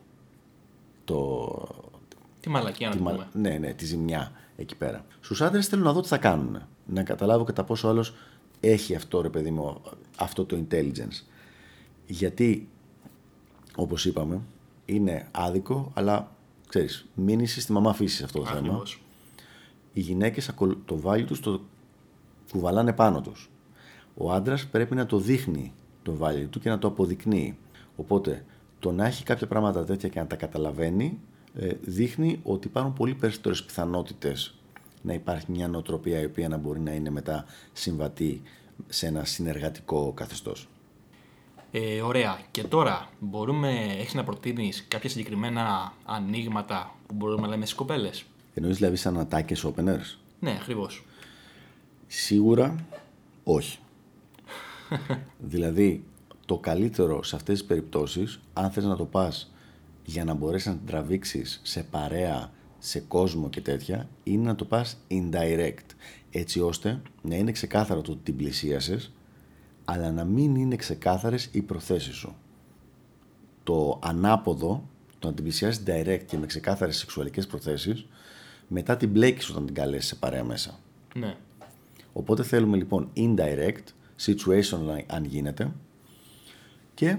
το... 1.05 1.49
Τη 2.39 2.49
μαλακία 2.49 2.89
να 2.89 2.95
πούμε. 2.95 3.27
Ναι, 3.33 3.57
ναι, 3.57 3.73
τη 3.73 3.85
ζημιά 3.85 4.31
εκεί 4.55 4.75
πέρα. 4.75 5.05
Στους 5.19 5.41
άντρες 5.41 5.67
θέλω 5.67 5.83
να 5.83 5.93
δω 5.93 6.01
τι 6.01 6.07
θα 6.07 6.17
κάνουν. 6.17 6.61
Να 6.85 7.03
καταλάβω 7.03 7.43
κατά 7.43 7.63
πόσο 7.63 7.87
άλλος 7.87 8.13
έχει 8.69 8.95
αυτό 8.95 9.21
ρε 9.21 9.29
παιδί 9.29 9.51
μου, 9.51 9.81
αυτό 10.17 10.45
το 10.45 10.65
intelligence. 10.69 11.23
Γιατί, 12.07 12.67
όπως 13.75 14.05
είπαμε, 14.05 14.41
είναι 14.85 15.27
άδικο, 15.31 15.91
αλλά 15.93 16.35
ξέρεις, 16.67 17.05
μήνυση 17.15 17.61
στη 17.61 17.71
μαμά 17.71 17.93
φύσης 17.93 18.23
αυτό 18.23 18.39
το 18.39 18.45
θέμα. 18.45 18.83
Οι 19.93 19.99
γυναίκες 19.99 20.51
το 20.85 20.99
βάλει 20.99 21.25
τους 21.25 21.39
το 21.39 21.61
κουβαλάνε 22.51 22.93
πάνω 22.93 23.21
τους. 23.21 23.49
Ο 24.17 24.31
άντρας 24.31 24.67
πρέπει 24.67 24.95
να 24.95 25.05
το 25.05 25.17
δείχνει 25.17 25.73
το 26.03 26.15
βάλει 26.15 26.45
του 26.45 26.59
και 26.59 26.69
να 26.69 26.79
το 26.79 26.87
αποδεικνύει. 26.87 27.57
Οπότε 27.95 28.45
το 28.79 28.91
να 28.91 29.05
έχει 29.05 29.23
κάποια 29.23 29.47
πράγματα 29.47 29.85
τέτοια 29.85 30.09
και 30.09 30.19
να 30.19 30.27
τα 30.27 30.35
καταλαβαίνει 30.35 31.19
ε, 31.55 31.71
δείχνει 31.81 32.39
ότι 32.43 32.67
υπάρχουν 32.67 32.93
πολύ 32.93 33.13
περισσότερες 33.15 33.63
πιθανότητες 33.63 34.55
να 35.03 35.13
υπάρχει 35.13 35.51
μια 35.51 35.67
νοοτροπία 35.67 36.19
η 36.19 36.25
οποία 36.25 36.49
να 36.49 36.57
μπορεί 36.57 36.79
να 36.79 36.91
είναι 36.91 37.09
μετά 37.09 37.45
συμβατή 37.73 38.41
σε 38.87 39.07
ένα 39.07 39.25
συνεργατικό 39.25 40.11
καθεστώς. 40.13 40.67
Ε, 41.71 42.01
ωραία. 42.01 42.39
Και 42.51 42.63
τώρα 42.63 43.09
μπορούμε, 43.19 43.69
έχεις 43.97 44.13
να 44.13 44.23
προτείνεις 44.23 44.85
κάποια 44.87 45.09
συγκεκριμένα 45.09 45.93
ανοίγματα 46.05 46.95
που 47.07 47.13
μπορούμε 47.13 47.41
να 47.41 47.47
λέμε 47.47 47.65
στις 47.65 47.77
κοπέλες; 47.77 48.25
Εννοείς 48.53 48.77
δηλαδή 48.77 48.95
σαν 48.95 49.19
ατάκες 49.19 49.65
openers; 49.65 50.17
Ναι, 50.39 50.57
ακριβώς. 50.61 51.05
Σίγουρα 52.07 52.75
όχι. 53.43 53.79
δηλαδή 55.53 56.03
το 56.45 56.57
καλύτερο 56.57 57.23
σε 57.23 57.35
αυτές 57.35 57.59
τις 57.59 57.67
περιπτώσεις, 57.67 58.39
αν 58.53 58.71
θες 58.71 58.83
να 58.83 58.95
το 58.95 59.05
πας 59.05 59.53
για 60.05 60.23
να 60.23 60.33
μπορέσεις 60.33 60.67
να 60.67 60.73
την 60.73 60.85
τραβήξεις 60.85 61.59
σε 61.63 61.83
παρέα 61.83 62.51
σε 62.85 62.99
κόσμο 62.99 63.49
και 63.49 63.61
τέτοια 63.61 64.09
είναι 64.23 64.43
να 64.43 64.55
το 64.55 64.65
πας 64.65 64.97
indirect 65.09 65.95
έτσι 66.31 66.59
ώστε 66.59 67.01
να 67.21 67.35
είναι 67.35 67.51
ξεκάθαρο 67.51 68.01
το 68.01 68.11
ότι 68.11 68.21
την 68.23 68.35
πλησίασες 68.35 69.11
αλλά 69.85 70.11
να 70.11 70.23
μην 70.23 70.55
είναι 70.55 70.75
ξεκάθαρες 70.75 71.49
οι 71.51 71.61
προθέσεις 71.61 72.15
σου. 72.15 72.35
Το 73.63 73.99
ανάποδο, 74.03 74.89
το 75.19 75.27
να 75.27 75.33
την 75.33 75.43
πλησιάσεις 75.43 75.83
direct 75.87 76.21
και 76.25 76.37
με 76.37 76.45
ξεκάθαρες 76.45 76.97
σεξουαλικές 76.97 77.47
προθέσεις 77.47 78.05
μετά 78.67 78.97
την 78.97 79.09
μπλέκεις 79.09 79.49
όταν 79.49 79.65
την 79.65 79.75
καλέσεις 79.75 80.07
σε 80.07 80.15
παρέα 80.15 80.43
μέσα. 80.43 80.79
Ναι. 81.15 81.35
Οπότε 82.13 82.43
θέλουμε 82.43 82.77
λοιπόν 82.77 83.09
indirect, 83.15 83.83
situational 84.25 85.03
αν 85.07 85.25
γίνεται 85.25 85.71
και 86.93 87.17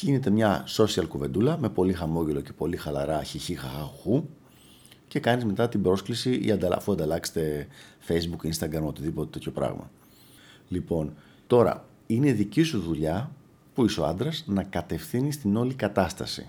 γίνεται 0.00 0.30
μια 0.30 0.64
social 0.76 1.08
κουβεντούλα 1.08 1.58
με 1.58 1.68
πολύ 1.68 1.92
χαμόγελο 1.92 2.40
και 2.40 2.52
πολύ 2.52 2.76
χαλαρά 2.76 3.22
χιχί 3.22 3.54
χαχαχού 3.54 4.24
και 5.08 5.20
κάνεις 5.20 5.44
μετά 5.44 5.68
την 5.68 5.82
πρόσκληση 5.82 6.34
ή 6.34 6.58
αφού 6.72 6.92
ανταλλάξετε 6.92 7.66
facebook, 8.08 8.52
instagram, 8.52 8.82
οτιδήποτε 8.82 9.30
τέτοιο 9.30 9.52
πράγμα. 9.52 9.90
Λοιπόν, 10.68 11.14
τώρα 11.46 11.88
είναι 12.06 12.32
δική 12.32 12.62
σου 12.62 12.80
δουλειά 12.80 13.30
που 13.74 13.84
είσαι 13.84 14.00
ο 14.00 14.06
άντρας 14.06 14.44
να 14.46 14.62
κατευθύνεις 14.62 15.40
την 15.40 15.56
όλη 15.56 15.74
κατάσταση. 15.74 16.48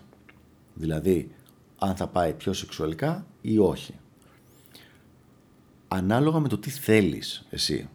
Δηλαδή, 0.74 1.32
αν 1.78 1.96
θα 1.96 2.08
πάει 2.08 2.34
πιο 2.34 2.54
σεξουαλικά 2.54 3.26
ή 3.42 3.58
όχι. 3.58 3.94
Ανάλογα 5.88 6.40
με 6.40 6.48
το 6.48 6.58
τι 6.58 6.70
θέλεις 6.70 7.46
εσύ. 7.50 7.90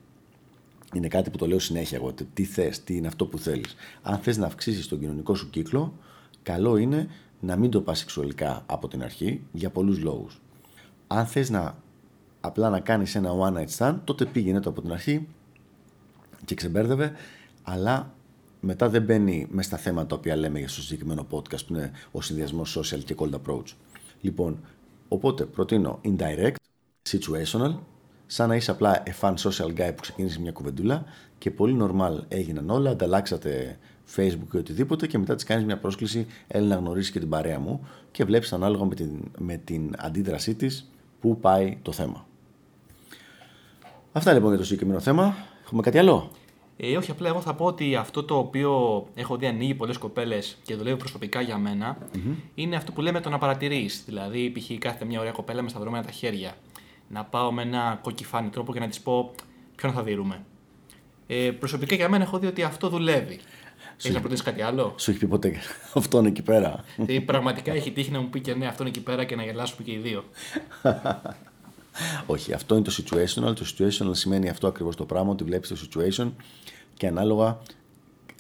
Είναι 0.94 1.09
κάτι 1.09 1.31
που 1.31 1.37
το 1.37 1.46
λέω 1.46 1.59
συνέχεια 1.59 1.99
εγώ. 1.99 2.14
Τι 2.35 2.44
θες, 2.44 2.85
τι 2.85 2.96
είναι 2.96 3.07
αυτό 3.07 3.27
που 3.27 3.38
θέλεις. 3.38 3.75
Αν 4.03 4.18
θες 4.18 4.37
να 4.37 4.46
αυξήσεις 4.46 4.88
τον 4.88 5.01
κοινωνικό 5.01 5.35
σου 5.35 5.51
κύκλο, 5.51 5.94
καλό 6.42 6.77
είναι 6.77 7.09
να 7.40 7.57
μην 7.57 7.70
το 7.70 7.81
πας 7.81 7.99
σεξουαλικά 7.99 8.62
από 8.66 8.88
την 8.88 9.03
αρχή 9.03 9.42
για 9.53 9.70
πολλούς 9.70 9.99
λόγους 9.99 10.40
αν 11.12 11.27
θες 11.27 11.51
να 11.51 11.77
απλά 12.40 12.70
να 12.70 12.81
κάνεις 12.81 13.14
ένα 13.14 13.31
one 13.40 13.57
night 13.57 13.77
stand, 13.79 13.99
τότε 14.05 14.25
πήγαινε 14.25 14.61
το 14.61 14.70
από 14.70 14.81
την 14.81 14.92
αρχή 14.92 15.29
και 16.44 16.55
ξεμπέρδευε, 16.55 17.12
αλλά 17.62 18.14
μετά 18.61 18.88
δεν 18.88 19.03
μπαίνει 19.03 19.46
μες 19.51 19.66
στα 19.66 19.77
θέματα 19.77 20.07
τα 20.07 20.16
οποία 20.16 20.37
λέμε 20.37 20.59
για 20.59 20.68
στο 20.68 20.83
συγκεκριμένο 20.83 21.27
podcast 21.31 21.66
που 21.66 21.75
είναι 21.75 21.90
ο 22.11 22.20
συνδυασμός 22.20 22.79
social 22.79 23.05
και 23.05 23.14
cold 23.18 23.31
approach. 23.31 23.75
Λοιπόν, 24.20 24.61
οπότε 25.09 25.44
προτείνω 25.44 26.01
indirect, 26.05 26.55
situational, 27.09 27.75
σαν 28.27 28.49
να 28.49 28.57
είσαι 28.57 28.70
απλά 28.70 29.03
a 29.07 29.20
fun 29.20 29.35
social 29.35 29.75
guy 29.77 29.92
που 29.94 30.01
ξεκίνησε 30.01 30.40
μια 30.40 30.53
κουβεντούλα 30.53 31.05
και 31.38 31.51
πολύ 31.51 31.79
normal 31.81 32.18
έγιναν 32.29 32.70
όλα, 32.70 32.90
ανταλλάξατε 32.90 33.79
facebook 34.16 34.49
και 34.51 34.57
οτιδήποτε 34.57 35.07
και 35.07 35.18
μετά 35.18 35.35
της 35.35 35.44
κάνεις 35.44 35.64
μια 35.64 35.79
πρόσκληση, 35.79 36.27
έλα 36.46 36.66
να 36.66 36.75
γνωρίσεις 36.75 37.11
και 37.11 37.18
την 37.18 37.29
παρέα 37.29 37.59
μου 37.59 37.87
και 38.11 38.25
βλέπεις 38.25 38.53
ανάλογα 38.53 38.85
με 38.85 38.94
την, 38.94 39.11
με 39.38 39.57
την 39.57 39.94
αντίδρασή 39.99 40.55
της 40.55 40.90
πού 41.21 41.39
πάει 41.41 41.79
το 41.83 41.93
θέμα. 41.93 42.27
Αυτά 44.13 44.33
λοιπόν 44.33 44.49
για 44.49 44.59
το 44.59 44.65
συγκεκριμένο 44.65 45.01
θέμα. 45.01 45.37
Έχουμε 45.65 45.83
κάτι 45.83 45.99
άλλο; 45.99 46.31
Ε, 46.77 46.97
όχι, 46.97 47.11
απλά 47.11 47.29
εγώ 47.29 47.41
θα 47.41 47.55
πω 47.55 47.65
ότι 47.65 47.97
αυτό 47.97 48.25
το 48.25 48.39
οποίο 48.39 49.05
έχω 49.15 49.37
δει 49.37 49.47
ανοίγει 49.47 49.75
πολλές 49.75 49.99
κοπέλες 49.99 50.57
και 50.63 50.75
δουλεύει 50.75 50.97
προσωπικά 50.97 51.41
για 51.41 51.59
μενα 51.59 51.99
είναι 52.55 52.77
αυτό 52.77 52.93
που 52.93 53.01
λέμε 53.01 53.21
το 53.21 53.31
να 53.31 53.39
παρατηρείς. 53.39 54.03
Δηλαδή, 54.07 54.51
π.χ. 54.51 54.79
κάθε 54.79 55.05
μια 55.05 55.21
ωραία 55.21 55.33
κοπέλα 55.33 55.63
με 55.63 55.69
σταυρωμένα 55.69 56.05
τα 56.05 56.11
χέρια. 56.11 56.55
Να 57.09 57.25
πάω 57.25 57.53
με 57.53 57.63
ένα 57.63 57.99
κοκκιφάνι 58.03 58.49
τρόπο 58.49 58.73
και 58.73 58.81
να 58.81 58.89
της 58.89 59.01
πω 59.01 59.31
ποιον 59.77 59.93
θα 59.93 60.03
δίνουμε. 60.03 60.45
Ε, 61.27 61.51
προσωπικά 61.51 61.95
για 61.95 62.09
μένα 62.09 62.25
έχω 62.25 62.39
δει 62.39 62.47
ότι 62.47 62.63
αυτό 62.63 62.89
δουλεύει. 62.89 63.41
Έχεις 64.03 64.15
να 64.15 64.19
προτείνεις 64.21 64.43
κάτι 64.43 64.63
άλλο; 64.63 64.95
Σου 64.99 65.11
έχει 65.11 65.19
πει 65.19 65.27
ποτέ 65.27 65.53
αυτόν 65.95 66.27
εκεί 66.27 66.43
πέρα. 66.43 66.85
Ή 67.07 67.21
πραγματικά 67.21 67.73
έχει 67.73 67.91
τύχει 67.91 68.11
να 68.11 68.21
μου 68.21 68.29
πει 68.29 68.41
και 68.41 68.55
ναι, 68.55 68.67
αυτόν 68.67 68.87
εκεί 68.87 69.01
πέρα 69.01 69.25
και 69.25 69.37
να 69.37 69.43
γελάσουμε 69.43 69.83
και 69.83 69.93
οι 69.93 69.99
δύο. 69.99 70.25
Όχι, 72.27 72.53
αυτό 72.53 72.75
είναι 72.75 72.85
το 72.85 72.97
situational. 72.97 73.55
Το 73.55 73.65
situational 73.77 74.11
σημαίνει 74.11 74.49
αυτό 74.49 74.67
ακριβώς 74.67 74.97
το 74.97 75.05
πράγμα, 75.05 75.31
ότι 75.31 75.45
βλέπεις 75.45 75.69
το 75.69 75.77
situation 75.91 76.31
και 76.95 77.07
ανάλογα 77.07 77.59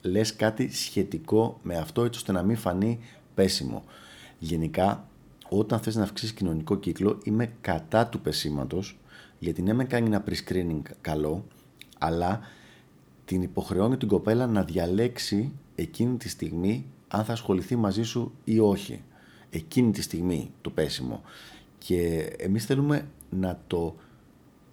λες 0.02 0.36
κάτι 0.36 0.74
σχετικό 0.74 1.58
με 1.62 1.76
αυτό 1.76 2.04
έτσι 2.04 2.18
ώστε 2.18 2.32
να 2.32 2.42
μην 2.42 2.56
φανεί 2.56 3.00
πέσιμο. 3.34 3.84
Γενικά, 4.38 5.08
όταν 5.48 5.80
θες 5.80 5.96
να 5.96 6.02
αυξήσεις 6.02 6.34
κοινωνικό 6.34 6.76
κύκλο, 6.76 7.18
είμαι 7.24 7.52
κατά 7.60 8.06
του 8.06 8.20
πεσήματος, 8.20 8.98
γιατί 9.38 9.62
ναι 9.62 9.72
με 9.72 9.84
κάνει 9.84 10.06
ένα 10.06 10.24
pre-screening 10.28 10.82
καλό, 11.00 11.46
αλλά 11.98 12.40
την 13.30 13.42
υποχρεώνει 13.42 13.96
την 13.96 14.08
κοπέλα 14.08 14.46
να 14.46 14.62
διαλέξει 14.62 15.52
εκείνη 15.74 16.16
τη 16.16 16.28
στιγμή 16.28 16.86
αν 17.08 17.24
θα 17.24 17.32
ασχοληθεί 17.32 17.76
μαζί 17.76 18.02
σου 18.02 18.32
ή 18.44 18.58
όχι. 18.58 19.02
Εκείνη 19.50 19.92
τη 19.92 20.02
στιγμή 20.02 20.50
το 20.60 20.70
πέσιμο. 20.70 21.22
Και 21.78 22.32
εμείς 22.38 22.64
θέλουμε 22.64 23.08
να 23.30 23.60
το 23.66 23.96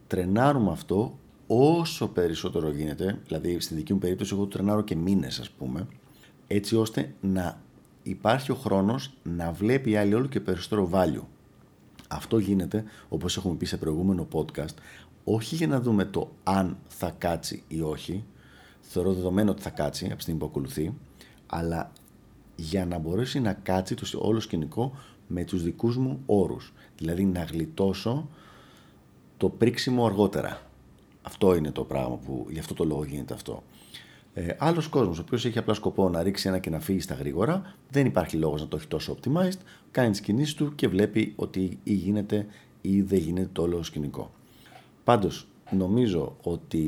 τρενάρουμε 0.07 0.71
αυτό 0.71 1.17
όσο 1.47 2.07
περισσότερο 2.07 2.69
γίνεται, 2.69 3.19
δηλαδή 3.27 3.59
στη 3.59 3.75
δική 3.75 3.93
μου 3.93 3.99
περίπτωση 3.99 4.33
εγώ 4.33 4.43
το 4.43 4.49
τρενάρω 4.49 4.81
και 4.81 4.95
μήνες 4.95 5.39
ας 5.39 5.49
πούμε, 5.49 5.87
έτσι 6.47 6.75
ώστε 6.75 7.13
να 7.21 7.61
υπάρχει 8.03 8.51
ο 8.51 8.55
χρόνος 8.55 9.13
να 9.23 9.51
βλέπει 9.51 9.89
η 9.89 9.95
άλλη 9.95 10.13
όλο 10.13 10.27
και 10.27 10.39
περισσότερο 10.39 10.89
value. 10.93 11.25
Αυτό 12.07 12.37
γίνεται, 12.37 12.83
όπως 13.09 13.37
έχουμε 13.37 13.55
πει 13.55 13.65
σε 13.65 13.77
προηγούμενο 13.77 14.27
podcast, 14.31 14.75
όχι 15.23 15.55
για 15.55 15.67
να 15.67 15.81
δούμε 15.81 16.05
το 16.05 16.31
αν 16.43 16.77
θα 16.87 17.15
κάτσει 17.17 17.63
ή 17.67 17.81
όχι, 17.81 18.23
θεωρώ 18.89 19.13
δεδομένο 19.13 19.51
ότι 19.51 19.61
θα 19.61 19.69
κάτσει 19.69 20.05
από 20.05 20.15
τη 20.15 20.21
στιγμή 20.21 20.39
που 20.39 20.45
ακολουθεί, 20.45 20.93
αλλά 21.47 21.91
για 22.55 22.85
να 22.85 22.97
μπορέσει 22.97 23.39
να 23.39 23.53
κάτσει 23.53 23.95
το 23.95 24.05
όλο 24.17 24.39
σκηνικό 24.39 24.91
με 25.27 25.43
τους 25.43 25.63
δικούς 25.63 25.97
μου 25.97 26.21
όρους. 26.25 26.73
Δηλαδή 26.97 27.25
να 27.25 27.43
γλιτώσω 27.43 28.29
το 29.37 29.49
πρίξιμο 29.49 30.05
αργότερα. 30.05 30.61
Αυτό 31.21 31.55
είναι 31.55 31.71
το 31.71 31.83
πράγμα 31.83 32.15
που 32.15 32.47
γι' 32.49 32.59
αυτό 32.59 32.73
το 32.73 32.83
λόγο 32.83 33.03
γίνεται 33.03 33.33
αυτό. 33.33 33.63
Ε, 34.33 34.55
Άλλος 34.57 34.87
κόσμος, 34.87 35.17
ο 35.19 35.21
οποίος 35.21 35.45
έχει 35.45 35.57
απλά 35.57 35.73
σκοπό 35.73 36.09
να 36.09 36.23
ρίξει 36.23 36.47
ένα 36.47 36.59
και 36.59 36.69
να 36.69 36.79
φύγει 36.79 36.99
στα 36.99 37.13
γρήγορα, 37.13 37.75
δεν 37.89 38.05
υπάρχει 38.05 38.37
λόγος 38.37 38.61
να 38.61 38.67
το 38.67 38.77
έχει 38.77 38.87
τόσο 38.87 39.17
optimized. 39.17 39.59
Κάνει 39.91 40.11
τις 40.11 40.21
κινήσεις 40.21 40.53
του 40.53 40.75
και 40.75 40.87
βλέπει 40.87 41.33
ότι 41.35 41.79
ή 41.83 41.93
γίνεται 41.93 42.45
ή 42.81 43.01
δεν 43.01 43.19
γίνεται 43.19 43.49
το 43.53 43.61
όλο 43.61 43.83
σκηνικό. 43.83 44.31
Πάντως, 45.03 45.47
νομίζω 45.71 46.35
ότι 46.41 46.83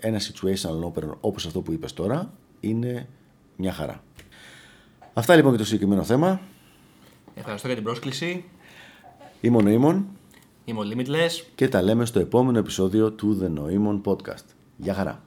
ένα 0.00 0.20
situational 0.20 0.92
opener 0.92 1.14
όπως 1.20 1.46
αυτό 1.46 1.60
που 1.60 1.72
είπες 1.72 1.92
τώρα 1.92 2.32
είναι 2.60 3.08
μια 3.56 3.72
χαρά. 3.72 4.02
Αυτά 5.14 5.34
λοιπόν 5.34 5.50
για 5.50 5.58
το 5.58 5.64
συγκεκριμένο 5.64 6.02
θέμα. 6.02 6.40
Ευχαριστώ 7.34 7.66
για 7.66 7.76
την 7.76 7.84
πρόσκληση. 7.84 8.44
Είμαι 9.40 9.56
ο 9.56 9.60
Νοήμων 9.60 10.06
Είμαι 10.64 10.80
ο 10.80 10.82
Limitless. 10.92 11.44
και 11.54 11.68
τα 11.68 11.82
λέμε 11.82 12.04
στο 12.04 12.20
επόμενο 12.20 12.58
επεισόδιο 12.58 13.12
του 13.12 13.38
The 13.42 13.58
Noemon 13.60 14.00
Podcast. 14.12 14.44
Γεια 14.76 14.94
χαρά. 14.94 15.22